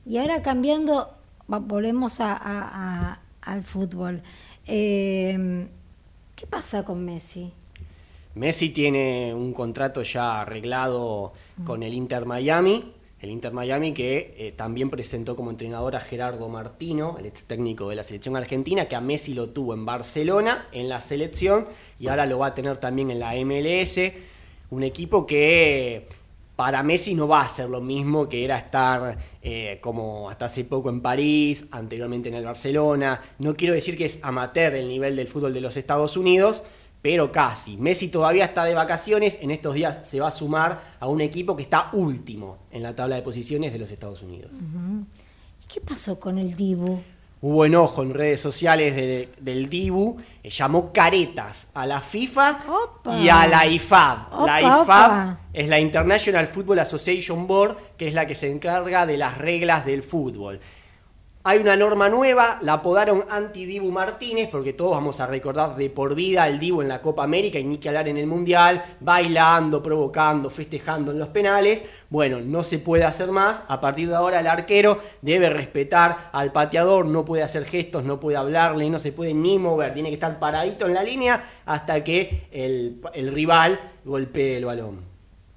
[0.05, 1.09] Y ahora cambiando,
[1.47, 4.21] volvemos a, al fútbol.
[4.65, 5.67] Em,
[6.37, 7.51] ¿Qué pasa con Messi?
[8.35, 11.33] Messi tiene un contrato ya arreglado
[11.65, 12.93] con el Inter Miami.
[13.19, 17.89] El Inter Miami que eh, también presentó como entrenador a Gerardo Martino, el ex técnico
[17.89, 21.65] de la selección argentina, que a Messi lo tuvo en Barcelona, en la selección,
[21.99, 23.99] y ahora lo va a tener también en la MLS,
[24.69, 26.07] un equipo que
[26.55, 29.17] para Messi no va a ser lo mismo que era estar
[29.49, 34.03] eh, como hasta hace poco en París, anteriormente en el Barcelona, no quiero decir que
[34.03, 36.63] es amateur el nivel del fútbol de los Estados Unidos,
[37.01, 37.77] pero casi.
[37.77, 41.55] Messi todavía está de vacaciones, en estos días se va a sumar a un equipo
[41.55, 44.51] que está último en la tabla de posiciones de los Estados Unidos.
[44.51, 46.99] ¿Y qué pasó con el Dibu?
[47.39, 48.95] Hubo enojo en redes sociales
[49.39, 52.59] del Dibu, eh, llamó caretas a la FIFA
[53.19, 54.45] y a la IFAB.
[54.45, 59.17] la IFAB es la International Football Association Board, que es la que se encarga de
[59.17, 60.59] las reglas del fútbol.
[61.49, 66.13] Hay una norma nueva, la apodaron anti-Dibu Martínez, porque todos vamos a recordar de por
[66.13, 69.81] vida al Dibu en la Copa América y ni que hablar en el Mundial, bailando,
[69.81, 71.83] provocando, festejando en los penales.
[72.09, 73.61] Bueno, no se puede hacer más.
[73.69, 78.19] A partir de ahora el arquero debe respetar al pateador, no puede hacer gestos, no
[78.19, 82.03] puede hablarle, no se puede ni mover, tiene que estar paradito en la línea hasta
[82.03, 84.99] que el, el rival golpee el balón.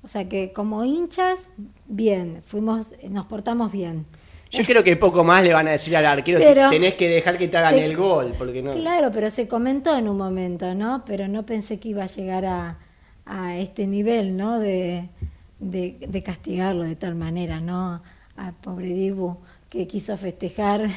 [0.05, 1.49] O sea que como hinchas,
[1.89, 4.07] bien, fuimos, nos portamos bien.
[4.51, 7.49] Yo creo que poco más le van a decir al arquero, tenés que dejar que
[7.49, 8.35] te hagan el gol.
[8.37, 8.73] Porque no...
[8.73, 11.05] Claro, pero se comentó en un momento, ¿no?
[11.07, 12.79] Pero no pensé que iba a llegar a,
[13.27, 14.59] a este nivel, ¿no?
[14.59, 15.09] De,
[15.61, 18.03] de, castigarlo de tal manera, ¿no?
[18.37, 20.89] Al pobre Dibu, que quiso festejar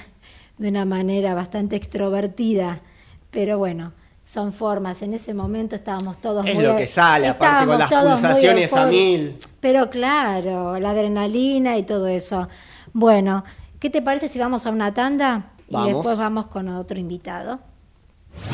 [0.57, 2.81] de una manera bastante extrovertida.
[3.29, 3.93] Pero bueno,
[4.25, 5.01] son formas.
[5.01, 8.85] En ese momento estábamos todos Es muy lo que sale, aparte con las pulsaciones a
[8.87, 9.37] mil.
[9.59, 12.47] Pero claro, la adrenalina y todo eso.
[12.93, 13.43] Bueno,
[13.79, 17.59] ¿qué te parece si vamos a una tanda y después vamos con otro invitado?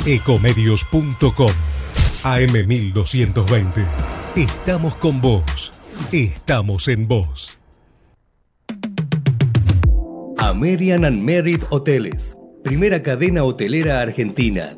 [0.05, 1.51] Ecomedios.com
[2.23, 3.85] AM1220.
[4.35, 5.73] Estamos con vos.
[6.11, 7.59] Estamos en vos.
[10.37, 12.37] American and Merit Hoteles.
[12.63, 14.77] Primera cadena hotelera argentina.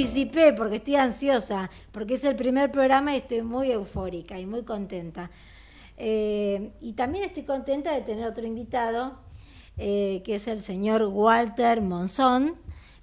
[0.00, 4.62] Anticipé porque estoy ansiosa, porque es el primer programa y estoy muy eufórica y muy
[4.62, 5.30] contenta.
[5.96, 9.18] Eh, y también estoy contenta de tener otro invitado,
[9.76, 12.56] eh, que es el señor Walter Monzón,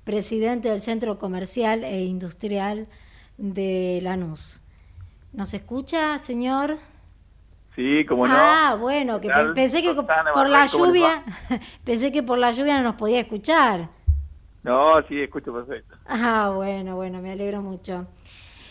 [0.03, 2.88] presidente del Centro Comercial e Industrial
[3.38, 4.62] de Lanús.
[5.33, 6.77] ¿Nos escucha, señor?
[7.75, 8.33] Sí, como no.
[8.36, 11.23] Ah, bueno, que pensé que por la Manuel, ¿cómo les lluvia,
[11.83, 13.96] pensé que por la lluvia no nos podía escuchar.
[14.67, 15.95] No, sí, escucho perfecto.
[16.06, 18.08] Ah, bueno, bueno, me alegro mucho.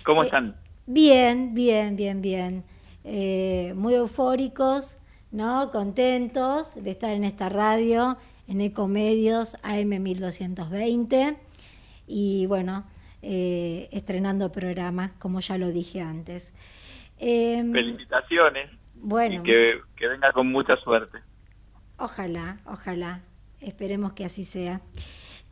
[0.05, 0.55] ¿Cómo Eh, están?
[0.87, 2.65] Bien, bien, bien, bien.
[3.05, 4.97] Eh, muy eufóricos,
[5.31, 5.71] ¿no?
[5.71, 11.39] Contentos de estar en esta radio, en Ecomedios AM 1220.
[12.07, 12.85] Y bueno,
[13.23, 16.53] eh, estrenando programa, como ya lo dije antes.
[17.19, 21.19] Eh, Felicitaciones bueno, y que, que venga con mucha suerte.
[21.99, 23.23] Ojalá, ojalá.
[23.61, 24.81] Esperemos que así sea.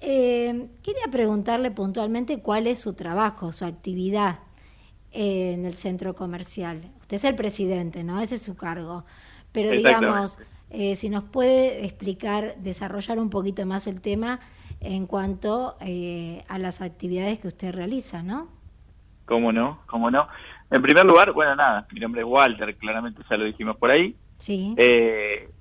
[0.06, 4.40] Eh, quería preguntarle puntualmente cuál es su trabajo, su actividad
[5.12, 6.82] eh, en el centro comercial.
[7.00, 8.20] Usted es el presidente, ¿no?
[8.20, 9.06] Ese es su cargo.
[9.50, 10.38] Pero digamos,
[10.68, 14.40] eh, si nos puede explicar, desarrollar un poquito más el tema
[14.80, 18.48] en cuanto eh, a las actividades que usted realiza, ¿no?
[19.24, 19.80] ¿Cómo no?
[19.86, 20.28] ¿Cómo no?
[20.70, 24.14] En primer lugar, bueno, nada, mi nombre es Walter, claramente ya lo dijimos por ahí.
[24.36, 24.74] Sí.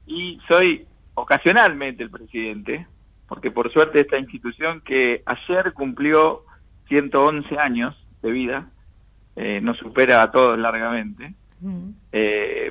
[0.05, 2.87] Y soy ocasionalmente el presidente,
[3.33, 6.43] porque por suerte esta institución que ayer cumplió
[6.87, 8.69] 111 años de vida,
[9.35, 11.89] eh, nos supera a todos largamente, Mm.
[12.11, 12.69] eh,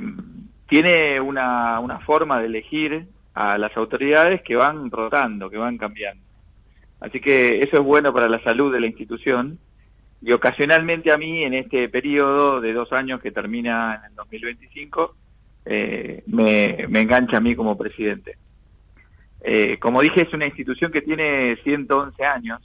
[0.68, 6.22] tiene una, una forma de elegir a las autoridades que van rotando, que van cambiando.
[7.01, 9.59] Así que eso es bueno para la salud de la institución
[10.20, 15.16] y ocasionalmente a mí en este periodo de dos años que termina en el 2025
[15.64, 18.37] eh, me, me engancha a mí como presidente.
[19.44, 22.61] Eh, como dije, es una institución que tiene 111 años.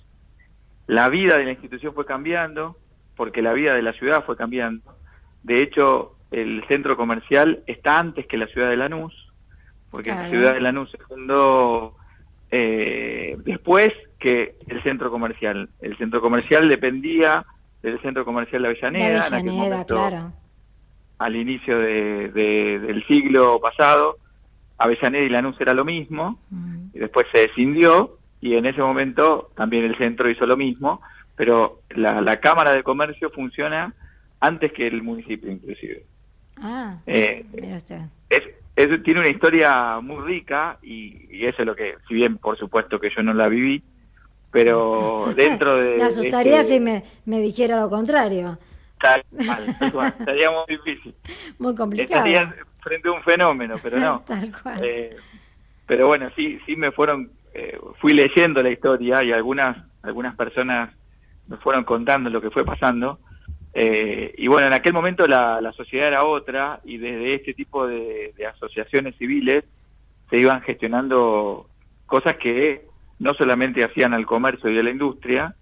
[0.86, 2.78] La vida de la institución fue cambiando
[3.16, 4.84] porque la vida de la ciudad fue cambiando.
[5.44, 9.14] De hecho, el centro comercial está antes que la ciudad de Lanús,
[9.90, 11.96] porque la ciudad de Lanús se fundó
[12.52, 15.70] eh, después que el centro comercial.
[15.82, 17.46] El centro comercial dependía
[17.82, 20.34] del centro comercial de Avellaneda, De en aquel Avellaneda, momento, claro.
[21.20, 24.18] al inicio de- de- del siglo pasado.
[24.78, 26.90] Avellaneda y Lanús era lo mismo, Mm.
[26.94, 31.02] y después se escindió y en ese momento también el centro hizo lo mismo,
[31.36, 33.94] pero la, la Cámara de Comercio funciona
[34.40, 36.04] antes que el municipio inclusive.
[36.62, 38.02] Ah, Eh, mira usted.
[38.30, 38.42] es,
[38.76, 42.58] es- tiene una historia muy rica y, y eso es lo que, si bien por
[42.58, 43.82] supuesto que yo no la viví,
[44.52, 45.98] pero dentro de...
[45.98, 48.58] Me asustaría este- si me, me dijera lo contrario.
[49.00, 49.24] Tal
[49.92, 50.16] cual.
[50.20, 51.14] Estaría muy difícil.
[51.60, 52.26] Muy complicado.
[52.26, 52.56] Estaría
[52.88, 54.24] frente a un fenómeno, pero no.
[54.28, 54.84] Tal cual.
[54.84, 55.16] Eh,
[55.86, 60.94] pero bueno, sí, sí me fueron, eh, fui leyendo la historia y algunas, algunas personas
[61.48, 63.20] me fueron contando lo que fue pasando.
[63.74, 67.86] Eh, y bueno, en aquel momento la, la sociedad era otra y desde este tipo
[67.86, 69.64] de, de asociaciones civiles
[70.30, 71.70] se iban gestionando
[72.06, 72.86] cosas que
[73.20, 75.56] no solamente hacían al comercio y a la industria,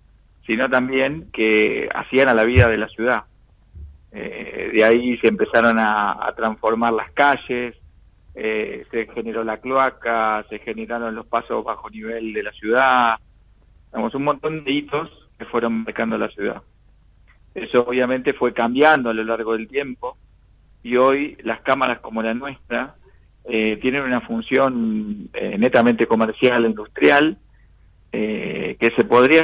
[0.45, 3.23] sino también que hacían a la vida de la ciudad.
[4.17, 7.75] Eh, de ahí se empezaron a, transformar las calles,
[8.33, 13.15] eh, se generó la cloaca, se generaron los pasos bajo nivel de la ciudad,
[13.91, 16.61] digamos, un montón de hitos que fueron marcando la ciudad.
[17.53, 20.17] Eso obviamente fue cambiando a lo largo del tiempo.
[20.81, 22.95] y hoy las cámaras como la nuestra
[23.43, 27.37] eh, tienen una función eh, netamente comercial industrial
[28.17, 29.43] eh, que se podría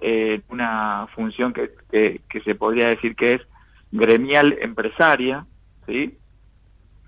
[0.00, 3.42] eh, una función que, que, se podría decir que es
[3.92, 5.46] gremial empresaria,
[5.86, 6.16] ¿sí?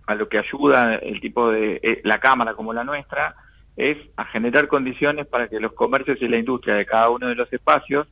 [0.06, 3.34] A lo que ayuda el tipo de eh, la cámara como la nuestra
[3.76, 7.34] es a generar condiciones para que los comercios y la industria de cada uno de
[7.34, 8.06] los espacios,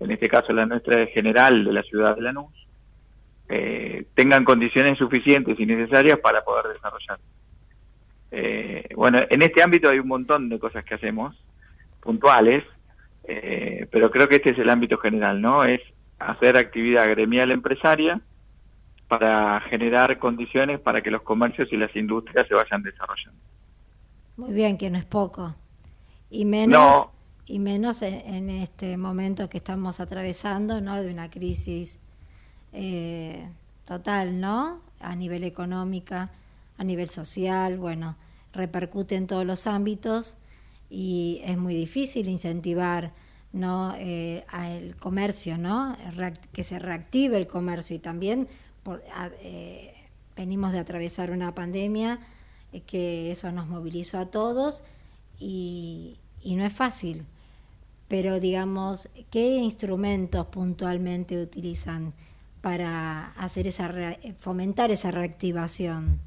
[0.00, 2.52] en este caso la nuestra es general de la ciudad de Lanús,
[3.48, 7.18] eh, tengan condiciones suficientes y necesarias para poder desarrollar.
[8.32, 11.40] Eh, bueno, en este ámbito hay un montón de cosas que hacemos
[12.00, 12.64] puntuales,
[13.24, 15.64] eh, pero creo que este es el ámbito general, ¿no?
[15.64, 15.80] Es
[16.18, 18.20] hacer actividad gremial empresaria
[19.08, 23.40] para generar condiciones para que los comercios y las industrias se vayan desarrollando.
[24.36, 25.54] Muy bien, que no es poco.
[26.28, 27.06] Y menos,
[27.46, 31.00] y menos en, este momento que estamos atravesando, ¿no?
[31.00, 31.98] De una crisis
[32.72, 33.48] eh,
[33.84, 34.80] total, ¿no?
[35.00, 36.32] A nivel económica,
[36.76, 38.16] a nivel social, bueno,
[38.52, 40.36] repercute en todos los ámbitos
[40.90, 43.12] y es muy difícil incentivar
[43.56, 45.96] no eh, al comercio no
[46.52, 48.48] que se reactive el comercio y también
[48.82, 49.02] por,
[49.40, 49.94] eh,
[50.36, 52.20] venimos de atravesar una pandemia
[52.72, 54.84] eh, que eso nos movilizó a todos
[55.38, 57.24] y, y no es fácil.
[58.08, 62.12] Pero digamos qué instrumentos puntualmente utilizan
[62.60, 63.90] para hacer esa
[64.38, 66.20] fomentar esa reactivación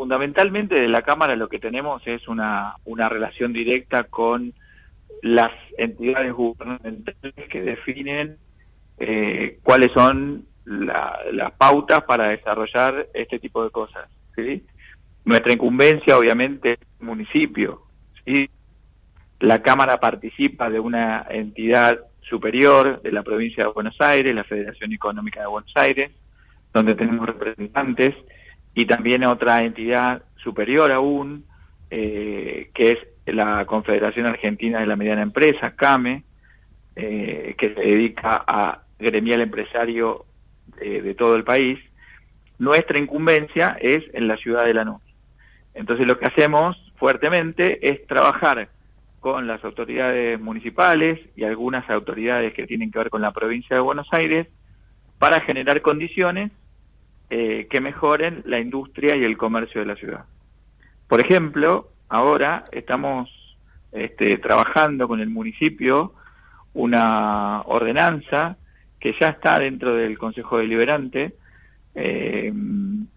[0.00, 4.54] fundamentalmente de la Cámara lo que tenemos es una, una relación directa con
[5.22, 8.36] las entidades gubernamentales que definen
[8.98, 14.08] eh, cuáles son las pautas para desarrollar este tipo de cosas.
[14.36, 14.64] ¿sí?
[15.24, 17.82] Nuestra incumbencia, obviamente, es el municipio.
[18.24, 18.48] ¿sí?
[19.40, 24.92] La Cámara participa de una entidad superior de la provincia de Buenos Aires, la Federación
[24.92, 26.12] Económica de Buenos Aires,
[26.72, 28.14] donde tenemos representantes
[28.74, 31.44] y también otra entidad superior aún,
[31.90, 32.98] eh, que es
[33.32, 36.24] la Confederación Argentina de la Mediana Empresa, CAME,
[36.96, 40.26] eh, que se dedica a gremial empresario
[40.78, 41.78] de, todo el país.
[42.58, 45.02] Nuestra incumbencia es en la ciudad de Lanús.
[45.74, 48.68] Entonces lo que hacemos fuertemente es trabajar
[49.20, 53.82] con las autoridades municipales y algunas autoridades que tienen que ver con la provincia de
[53.82, 54.46] Buenos Aires
[55.18, 56.50] para generar condiciones
[57.28, 60.24] eh, que mejoren la industria y el comercio de la ciudad.
[61.06, 63.30] Por ejemplo, ahora estamos
[63.92, 66.12] este, trabajando con el municipio
[66.74, 68.56] una ordenanza
[69.00, 71.34] que ya está dentro del Consejo Deliberante,
[71.94, 72.52] eh,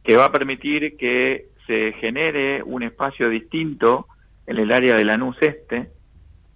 [0.04, 4.08] que va a permitir que se genere un espacio distinto
[4.48, 5.89] en el área de Lanús Este,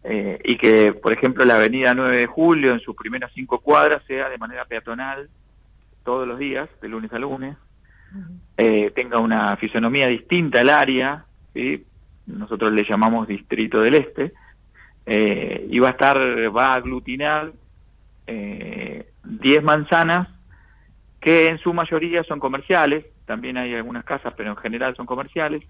[0.03, 4.03] eh, y que, por ejemplo, la avenida 9 de Julio, en sus primeras cinco cuadras,
[4.05, 5.29] sea de manera peatonal
[6.03, 7.57] todos los días, de lunes a lunes,
[8.55, 11.85] eh, tenga una fisonomía distinta al área, ¿sí?
[12.28, 14.34] Nosotros le llamamos Distrito del Este,
[15.05, 16.17] eh, y va a estar,
[16.55, 17.53] va a aglutinar
[18.25, 20.28] 10 eh, manzanas
[21.21, 25.63] que en su mayoría son comerciales, también hay algunas casas, pero en general son comerciales,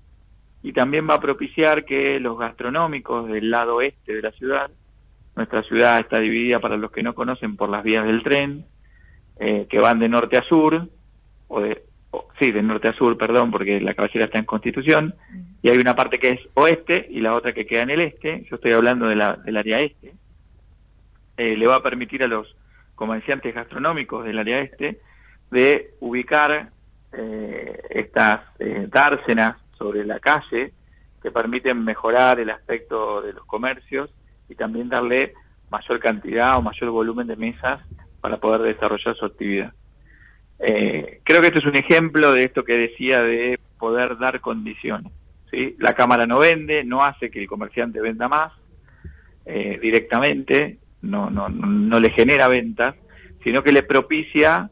[0.64, 4.70] y también va a propiciar que los gastronómicos del lado este de la ciudad,
[5.36, 8.66] nuestra ciudad está dividida para los que no conocen por las vías del tren,
[9.39, 10.89] que van de norte a sur,
[11.47, 11.84] o de,
[12.39, 15.15] sí, de norte a sur, perdón, porque la cabecera está en Constitución,
[15.61, 18.45] y hay una parte que es oeste y la otra que queda en el este,
[18.49, 20.13] yo estoy hablando de la, del área este,
[21.38, 22.55] eh, le va a permitir a los
[22.95, 24.99] comerciantes gastronómicos del área este
[25.51, 26.72] de ubicar
[27.13, 30.74] eh, estas eh, dársenas sobre la calle
[31.22, 34.09] que permiten mejorar el aspecto de los comercios
[34.49, 35.34] y también darle
[35.70, 37.82] mayor cantidad o mayor volumen de mesas
[38.22, 39.74] para poder desarrollar su actividad.
[40.60, 45.12] Eh, creo que este es un ejemplo de esto que decía de poder dar condiciones.
[45.51, 45.76] ¿sí?
[45.80, 48.53] La Cámara no vende, no hace que el comerciante venda más
[49.45, 52.95] eh, directamente, no, no, no le genera ventas,
[53.43, 54.70] sino que le propicia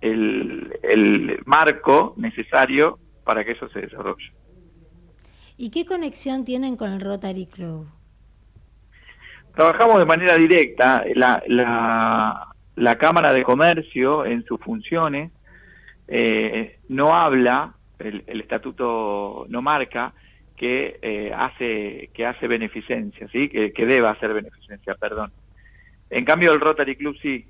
[0.00, 4.32] el, el marco necesario para que eso se desarrolle.
[5.56, 7.88] ¿Y qué conexión tienen con el Rotary Club?
[9.54, 11.04] Trabajamos de manera directa.
[11.14, 15.30] La, la, la Cámara de Comercio en sus funciones
[16.08, 20.12] eh, no habla, el, estatuto no marca
[20.56, 25.32] que eh, hace que hace beneficencia, sí, que, que, deba hacer beneficencia, perdón.
[26.10, 27.46] En cambio el Rotary Club sí,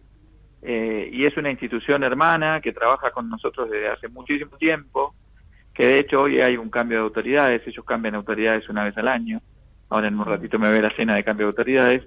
[0.63, 5.15] eh, y es una institución hermana que trabaja con nosotros desde hace muchísimo tiempo,
[5.75, 9.09] que de hecho hoy hay un cambio de autoridades, ellos cambian autoridades una vez al
[9.09, 9.43] año,
[9.91, 12.03] ahora en un ratito me ve la cena de cambio de autoridades.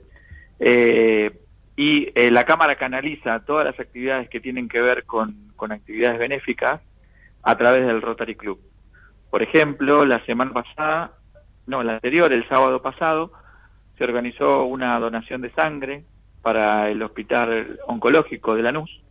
[0.60, 1.32] Eh,
[1.78, 6.82] y eh, la Cámara canaliza todas las actividades que tienen que ver con, actividades benéficas
[7.44, 8.60] a través del Rotary Club.
[9.30, 11.12] Por ejemplo, la semana pasada,
[11.68, 13.32] no, la anterior, el sábado pasado,
[13.96, 16.04] se organizó una donación de sangre
[16.42, 19.04] para el Hospital Oncológico de Lanús,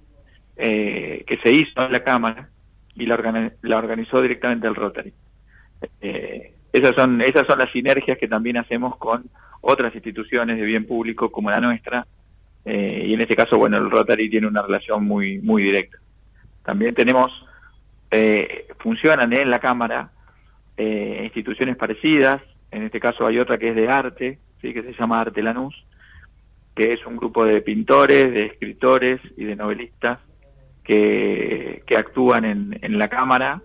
[0.56, 2.48] eh, que se hizo en la Cámara
[2.96, 5.12] y la, la organizó directamente el Rotary.
[6.00, 10.84] Eh, esas son esas son las sinergias que también hacemos con otras instituciones de bien
[10.84, 12.06] público como la nuestra
[12.66, 15.98] eh, y en este caso bueno el Rotary tiene una relación muy muy directa.
[16.64, 17.30] También tenemos
[18.10, 20.10] eh, funcionan en la cámara
[20.76, 22.42] eh, instituciones parecidas.
[22.72, 25.86] En este caso hay otra que es de arte sí que se llama Arte Lanús
[26.74, 30.18] que es un grupo de pintores de escritores y de novelistas
[30.82, 33.62] que, que actúan en, en la cámara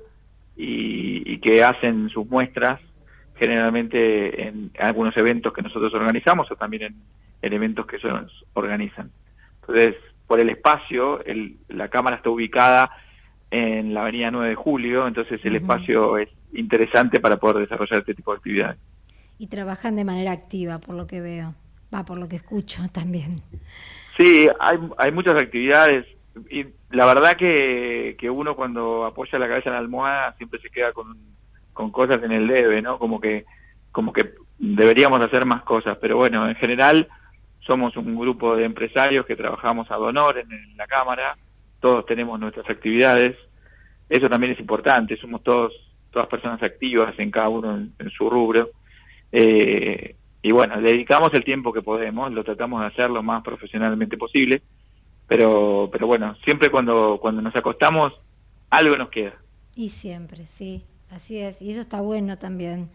[0.55, 2.79] y, y que hacen sus muestras
[3.35, 6.95] generalmente en algunos eventos que nosotros organizamos o también en,
[7.41, 9.11] eventos que ellos organizan.
[9.61, 9.95] Entonces,
[10.27, 12.91] por el espacio, el, la cámara está ubicada
[13.49, 18.13] en la avenida 9 de Julio, entonces el espacio es interesante para poder desarrollar este
[18.13, 18.77] tipo de actividades.
[19.37, 21.53] Y trabajan de manera activa, por lo que veo,
[21.93, 23.41] va, por lo que escucho también.
[24.17, 26.05] Sí, hay, hay muchas actividades
[26.49, 30.69] y la verdad que, que uno cuando apoya la cabeza en la almohada siempre se
[30.69, 31.17] queda con
[31.73, 32.99] con cosas en el debe, ¿no?
[32.99, 33.45] Como que,
[33.91, 37.07] como que deberíamos hacer más cosas, pero bueno, en general
[37.61, 41.37] somos un grupo de empresarios que trabajamos a donor en, la Cámara,
[41.79, 43.37] todos tenemos nuestras actividades,
[44.09, 45.73] eso también es importante, somos todos,
[46.11, 48.71] todas personas activas en cada uno en, su rubro,
[49.31, 54.17] eh, y bueno, dedicamos el tiempo que podemos, lo tratamos de hacer lo más profesionalmente
[54.17, 54.61] posible,
[55.27, 58.11] pero, pero bueno, siempre cuando, cuando nos acostamos,
[58.69, 59.35] algo nos queda.
[59.75, 60.83] Y siempre, sí.
[61.11, 62.89] Así es, y eso está bueno también,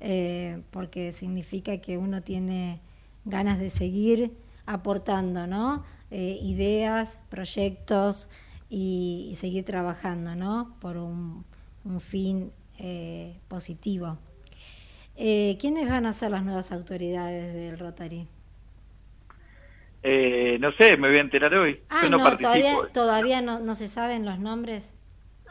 [0.00, 2.80] eh, porque significa que uno tiene
[3.24, 4.32] ganas de seguir
[4.66, 5.84] aportando, ¿no?
[6.10, 8.28] Eh, ideas, proyectos
[8.68, 10.76] y, seguir trabajando, ¿no?
[10.80, 11.44] Por un,
[12.00, 14.18] fin eh, positivo.
[15.16, 18.26] ¿Quiénes van a ser las nuevas autoridades del Rotary?
[20.58, 21.80] no sé, me voy a enterar hoy.
[21.88, 24.94] Ah, no, todavía, todavía no, no se saben los nombres.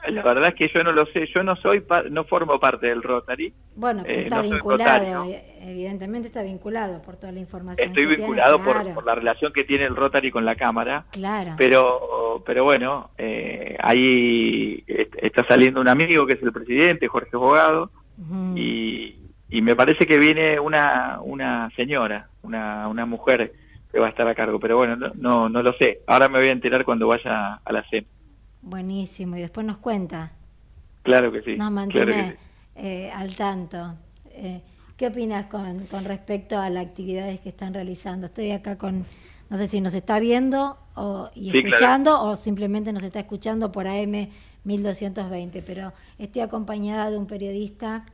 [0.10, 3.04] La verdad es que yo no lo sé, yo no soy, no formo parte del
[3.04, 3.54] Rotary.
[3.76, 7.88] Bueno, pero eh, está vinculado, eh, evidentemente está vinculado por toda la información.
[7.88, 11.06] Estoy vinculado por, la relación que tiene el Rotary con la Cámara.
[11.12, 11.54] Claro.
[11.58, 17.92] Pero, pero bueno, eh, ahí está saliendo un amigo que es el presidente, Jorge Bogado,
[18.56, 19.16] y,
[19.50, 23.54] y me parece que viene una, una señora, una, una mujer
[23.92, 26.00] que va a estar a cargo, pero bueno, no, no, no lo sé.
[26.08, 28.08] Ahora me voy a enterar cuando vaya a la cena.
[28.62, 30.32] Buenísimo, y después nos cuenta.
[31.04, 31.56] Claro que sí.
[31.56, 32.38] Nos mantiene
[32.76, 33.96] eh, al tanto.
[34.30, 34.62] Eh,
[34.98, 38.28] ¿Qué opinas con, con respecto a las actividades que están realizando?
[38.28, 39.06] Estoy acá con,
[39.50, 43.88] no sé si nos está viendo o, y escuchando o simplemente nos está escuchando por
[43.88, 44.30] AM
[44.64, 48.06] 1220, pero estoy acompañada de un periodista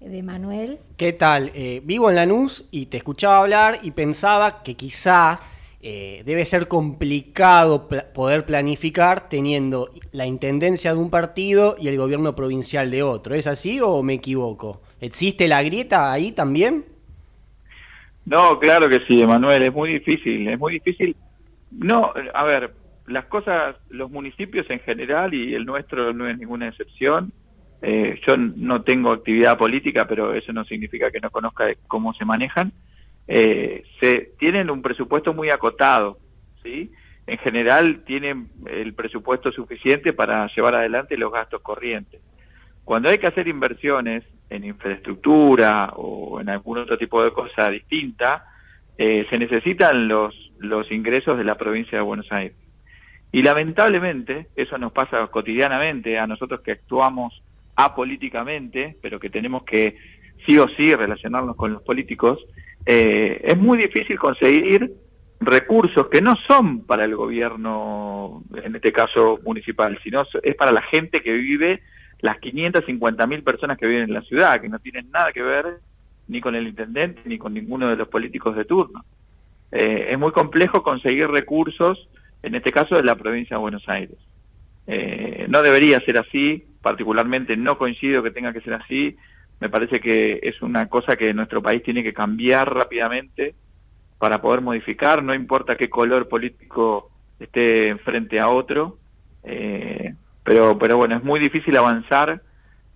[0.00, 0.78] de Manuel.
[0.96, 1.50] ¿Qué tal?
[1.54, 5.40] Eh, vivo en Lanús y te escuchaba hablar y pensaba que quizás
[5.80, 12.34] eh, debe ser complicado poder planificar teniendo la intendencia de un partido y el gobierno
[12.34, 13.36] provincial de otro.
[13.36, 14.82] ¿Es así o me equivoco?
[15.00, 16.84] ¿Existe la grieta ahí también?
[18.26, 21.14] No, claro que sí, Emanuel, es muy difícil, es muy difícil.
[21.70, 22.72] No, a ver,
[23.06, 27.32] las cosas, los municipios en general y el nuestro no es ninguna excepción.
[27.82, 32.24] Eh, yo no tengo actividad política, pero eso no significa que no conozca cómo se
[32.24, 32.72] manejan
[33.28, 36.18] eh, se tienen un presupuesto muy acotado,
[36.62, 36.90] ¿sí?
[37.26, 42.22] En general tienen el presupuesto suficiente para llevar adelante los gastos corrientes.
[42.84, 48.46] Cuando hay que hacer inversiones en infraestructura o en algún otro tipo de cosa distinta,
[48.96, 52.56] eh, se necesitan los, los ingresos de la provincia de Buenos Aires.
[53.30, 57.42] Y lamentablemente, eso nos pasa cotidianamente a nosotros que actuamos
[57.76, 59.98] apolíticamente, pero que tenemos que
[60.46, 62.38] sí o sí relacionarnos con los políticos,
[62.90, 64.94] eh, es muy difícil conseguir
[65.40, 70.80] recursos que no son para el gobierno, en este caso municipal, sino es para la
[70.80, 71.82] gente que vive,
[72.20, 75.66] las 550 mil personas que viven en la ciudad, que no tienen nada que ver
[76.28, 79.04] ni con el intendente ni con ninguno de los políticos de turno.
[79.70, 82.08] Eh, es muy complejo conseguir recursos,
[82.42, 84.16] en este caso de la provincia de Buenos Aires.
[84.86, 89.14] Eh, no debería ser así, particularmente no coincido que tenga que ser así,
[89.60, 93.54] me parece que es una cosa que nuestro país tiene que cambiar rápidamente
[94.18, 98.98] para poder modificar, no importa qué color político esté frente a otro,
[99.44, 102.42] eh, pero, pero bueno, es muy difícil avanzar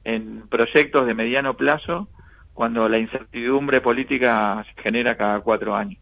[0.05, 2.09] en proyectos de mediano plazo
[2.55, 6.01] cuando la incertidumbre política se genera cada cuatro años.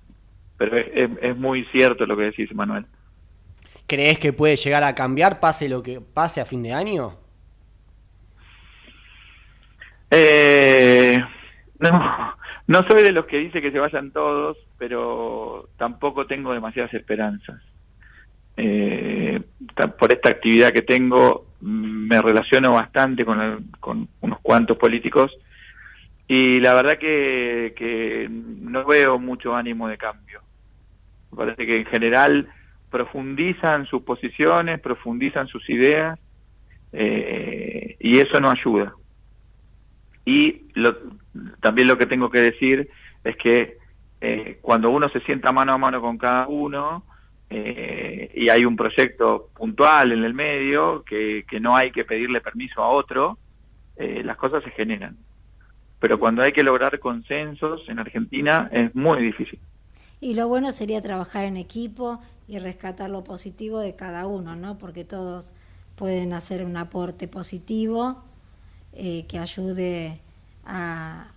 [0.57, 2.87] Pero es, es muy cierto lo que decís, Manuel.
[3.87, 7.17] ¿Crees que puede llegar a cambiar pase lo que pase a fin de año?
[11.79, 12.35] No,
[12.67, 17.61] no soy de los que dice que se vayan todos, pero tampoco tengo demasiadas esperanzas.
[18.57, 19.41] Eh,
[19.99, 25.31] por esta actividad que tengo, me relaciono bastante con, con unos cuantos políticos
[26.33, 30.41] y la verdad que, que no veo mucho ánimo de cambio.
[31.33, 32.49] Me parece que en general
[32.89, 36.21] profundizan sus posiciones, profundizan sus ideas
[36.93, 38.95] eh, y eso no ayuda.
[40.31, 40.97] Y lo,
[41.61, 42.89] también lo que tengo que decir
[43.25, 43.79] es que
[44.21, 47.03] eh, cuando uno se sienta mano a mano con cada uno
[47.49, 52.81] eh, y hay un proyecto puntual en el medio que, no hay que pedirle permiso
[52.81, 53.39] a otro,
[53.97, 55.17] eh, las cosas se generan.
[55.99, 59.59] Pero cuando hay que lograr consensos en Argentina es muy difícil.
[60.21, 64.79] Y lo bueno sería trabajar en equipo y rescatar lo positivo de cada uno, ¿no?
[64.79, 65.55] Porque todos
[65.97, 68.23] pueden hacer un aporte positivo
[68.93, 70.21] eh, que ayude
[70.67, 71.29] a,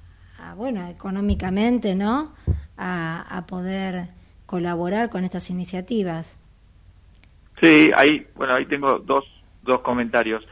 [0.55, 2.33] bueno, económicamente, ¿no?
[2.77, 4.07] A, poder
[4.45, 6.39] colaborar con estas iniciativas.
[7.61, 9.25] Sí, ahí, bueno, ahí tengo dos,
[9.61, 10.45] dos comentarios.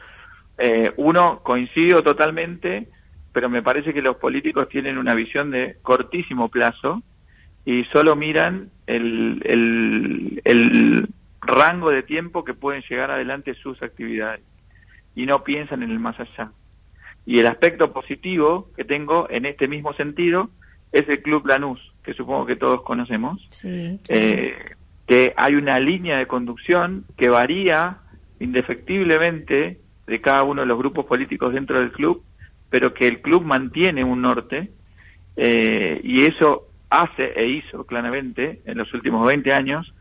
[0.58, 2.88] Eh, uno, coincido totalmente,
[3.32, 7.02] pero me parece que los políticos tienen una visión de cortísimo plazo
[7.64, 11.08] y solo miran el, el, el
[11.40, 14.42] rango de tiempo que pueden llegar adelante sus actividades
[15.14, 16.50] y no piensan en el más allá.
[17.24, 20.50] Y el aspecto positivo que tengo en este mismo sentido
[20.90, 24.56] es el Club Lanús, que supongo que todos conocemos, eh,
[25.06, 27.98] que hay una línea de conducción que varía
[28.40, 32.22] indefectiblemente de cada uno de los grupos políticos dentro del club,
[32.68, 34.70] pero que el club mantiene un norte
[35.36, 39.94] eh, y eso hace e hizo claramente en los últimos 20 años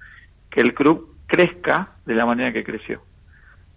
[0.50, 3.02] que el club crezca de la manera que creció.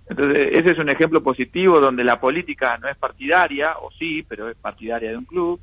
[0.08, 4.50] Entonces, ese es un ejemplo positivo donde la política no es partidaria, o sí, pero
[4.50, 5.60] es partidaria de un club,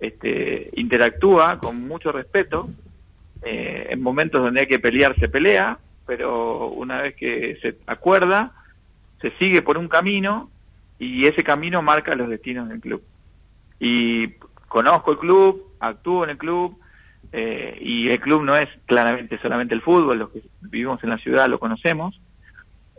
[0.00, 2.68] este, interactúa con mucho respeto,
[3.42, 8.52] eh, en momentos donde hay que pelear se pelea, pero una vez que se acuerda,
[9.20, 10.50] se sigue por un camino
[10.98, 13.02] y ese camino marca los destinos del club.
[13.78, 14.28] Y
[14.68, 16.78] conozco el club, actúo en el club,
[17.32, 21.18] eh, y el club no es claramente solamente el fútbol, los que vivimos en la
[21.18, 22.20] ciudad lo conocemos,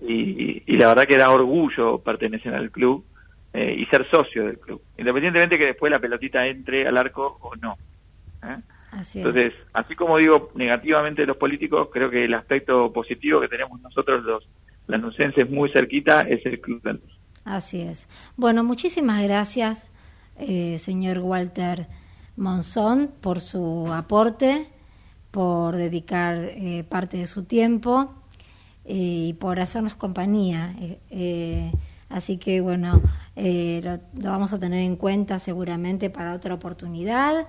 [0.02, 3.06] y, la verdad que da orgullo pertenecer al club
[3.54, 7.56] eh, y ser socio del club, independientemente que después la pelotita entre al arco o
[7.56, 7.78] no.
[8.44, 8.58] ¿eh?
[9.16, 13.80] Entonces, así como digo negativamente de los políticos, creo que el aspecto positivo que tenemos
[13.82, 14.48] nosotros los
[14.88, 16.82] lanucenses muy cerquita es el club.
[17.46, 18.10] Así es.
[18.36, 19.88] Bueno, muchísimas gracias,
[20.40, 21.88] eh, señor Walter
[22.36, 24.68] Monzón, por su aporte,
[25.30, 26.50] por dedicar
[26.90, 28.19] parte de su tiempo
[28.92, 30.74] y por hacernos compañía.
[30.82, 31.72] Eh, eh,
[32.10, 33.02] así que bueno,
[33.36, 37.48] eh, lo, vamos a tener en cuenta seguramente para otra oportunidad,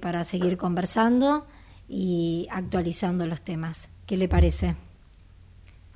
[0.00, 1.46] para seguir conversando
[1.88, 3.90] y actualizando los temas.
[4.06, 4.74] ¿Qué le parece?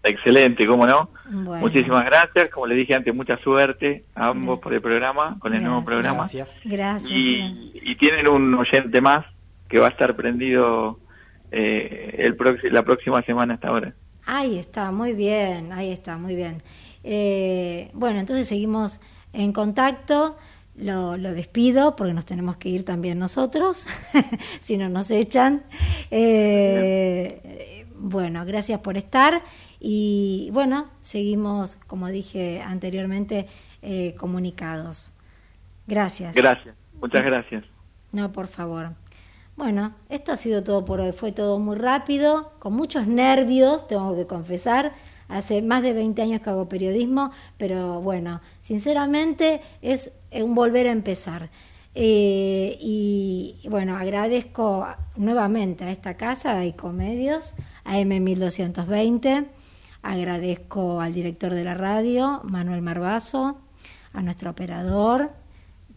[0.03, 1.11] Excelente, ¿cómo no?
[1.31, 2.51] Muchísimas gracias.
[2.51, 6.29] Como le dije antes, mucha suerte a ambos por el programa, con el nuevo programa.
[6.65, 7.11] Gracias.
[7.11, 9.27] Y, tienen un oyente más
[9.69, 10.99] que va a estar prendido
[11.51, 12.37] el
[12.71, 13.95] la próxima semana hasta ahora.
[14.27, 16.63] Ahí está, muy bien, ahí está, muy bien.
[17.05, 19.01] Eh, bueno, entonces seguimos
[19.33, 20.37] en contacto.
[20.77, 23.87] Lo, despido porque nos tenemos que ir también nosotros,
[24.61, 25.63] si no nos echan.
[26.11, 29.43] Eh, bueno, gracias por estar
[29.79, 33.47] y bueno, seguimos, como dije anteriormente,
[33.83, 35.13] eh, comunicados.
[35.87, 36.35] Gracias.
[36.35, 37.65] Gracias, muchas gracias.
[38.13, 38.93] No, por favor.
[39.61, 41.13] Bueno, esto ha sido todo por hoy.
[41.13, 44.95] Fue todo muy rápido, con muchos nervios, tengo que confesar.
[45.29, 50.93] Hace más de 20 años que hago periodismo, pero bueno, sinceramente es un volver a
[50.93, 51.51] empezar.
[51.95, 54.87] Eh, y bueno, agradezco
[55.17, 57.53] nuevamente a esta casa, a Ecomedios,
[57.85, 59.47] a M1220,
[60.01, 63.59] agradezco al director de la radio, Manuel Marbazo,
[64.15, 65.33] a nuestro operador,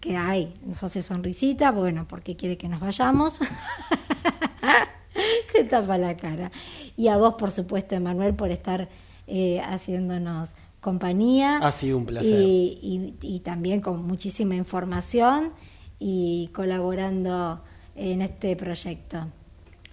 [0.04, 3.40] que hay, nos hace sonrisita, bueno, porque quiere que nos vayamos.
[5.54, 6.52] Se tapa la cara.
[6.98, 8.90] Y a vos, por supuesto, Emanuel, por estar
[9.28, 11.60] eh, haciéndonos compañía.
[11.60, 12.38] Ha sido un placer.
[12.38, 15.54] Y, y, también con muchísima información
[16.00, 17.62] y colaborando
[17.96, 19.28] en este proyecto.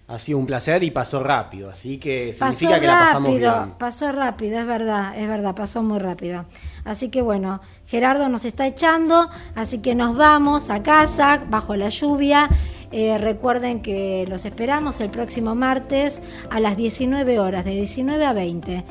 [0.09, 3.75] Ha sido un placer y pasó rápido, así que significa que la pasamos bien.
[3.79, 6.47] Pasó rápido, es verdad, es verdad, pasó muy rápido.
[6.85, 7.61] Así que bueno,
[7.91, 12.49] Gerardo nos está echando, así que nos vamos a casa bajo la lluvia.
[12.93, 18.33] Eh, recuerden que los esperamos el próximo martes a las 19 horas, de 19 a
[18.33, 18.85] 20.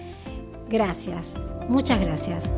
[0.70, 1.36] Gracias,
[1.70, 2.52] muchas gracias.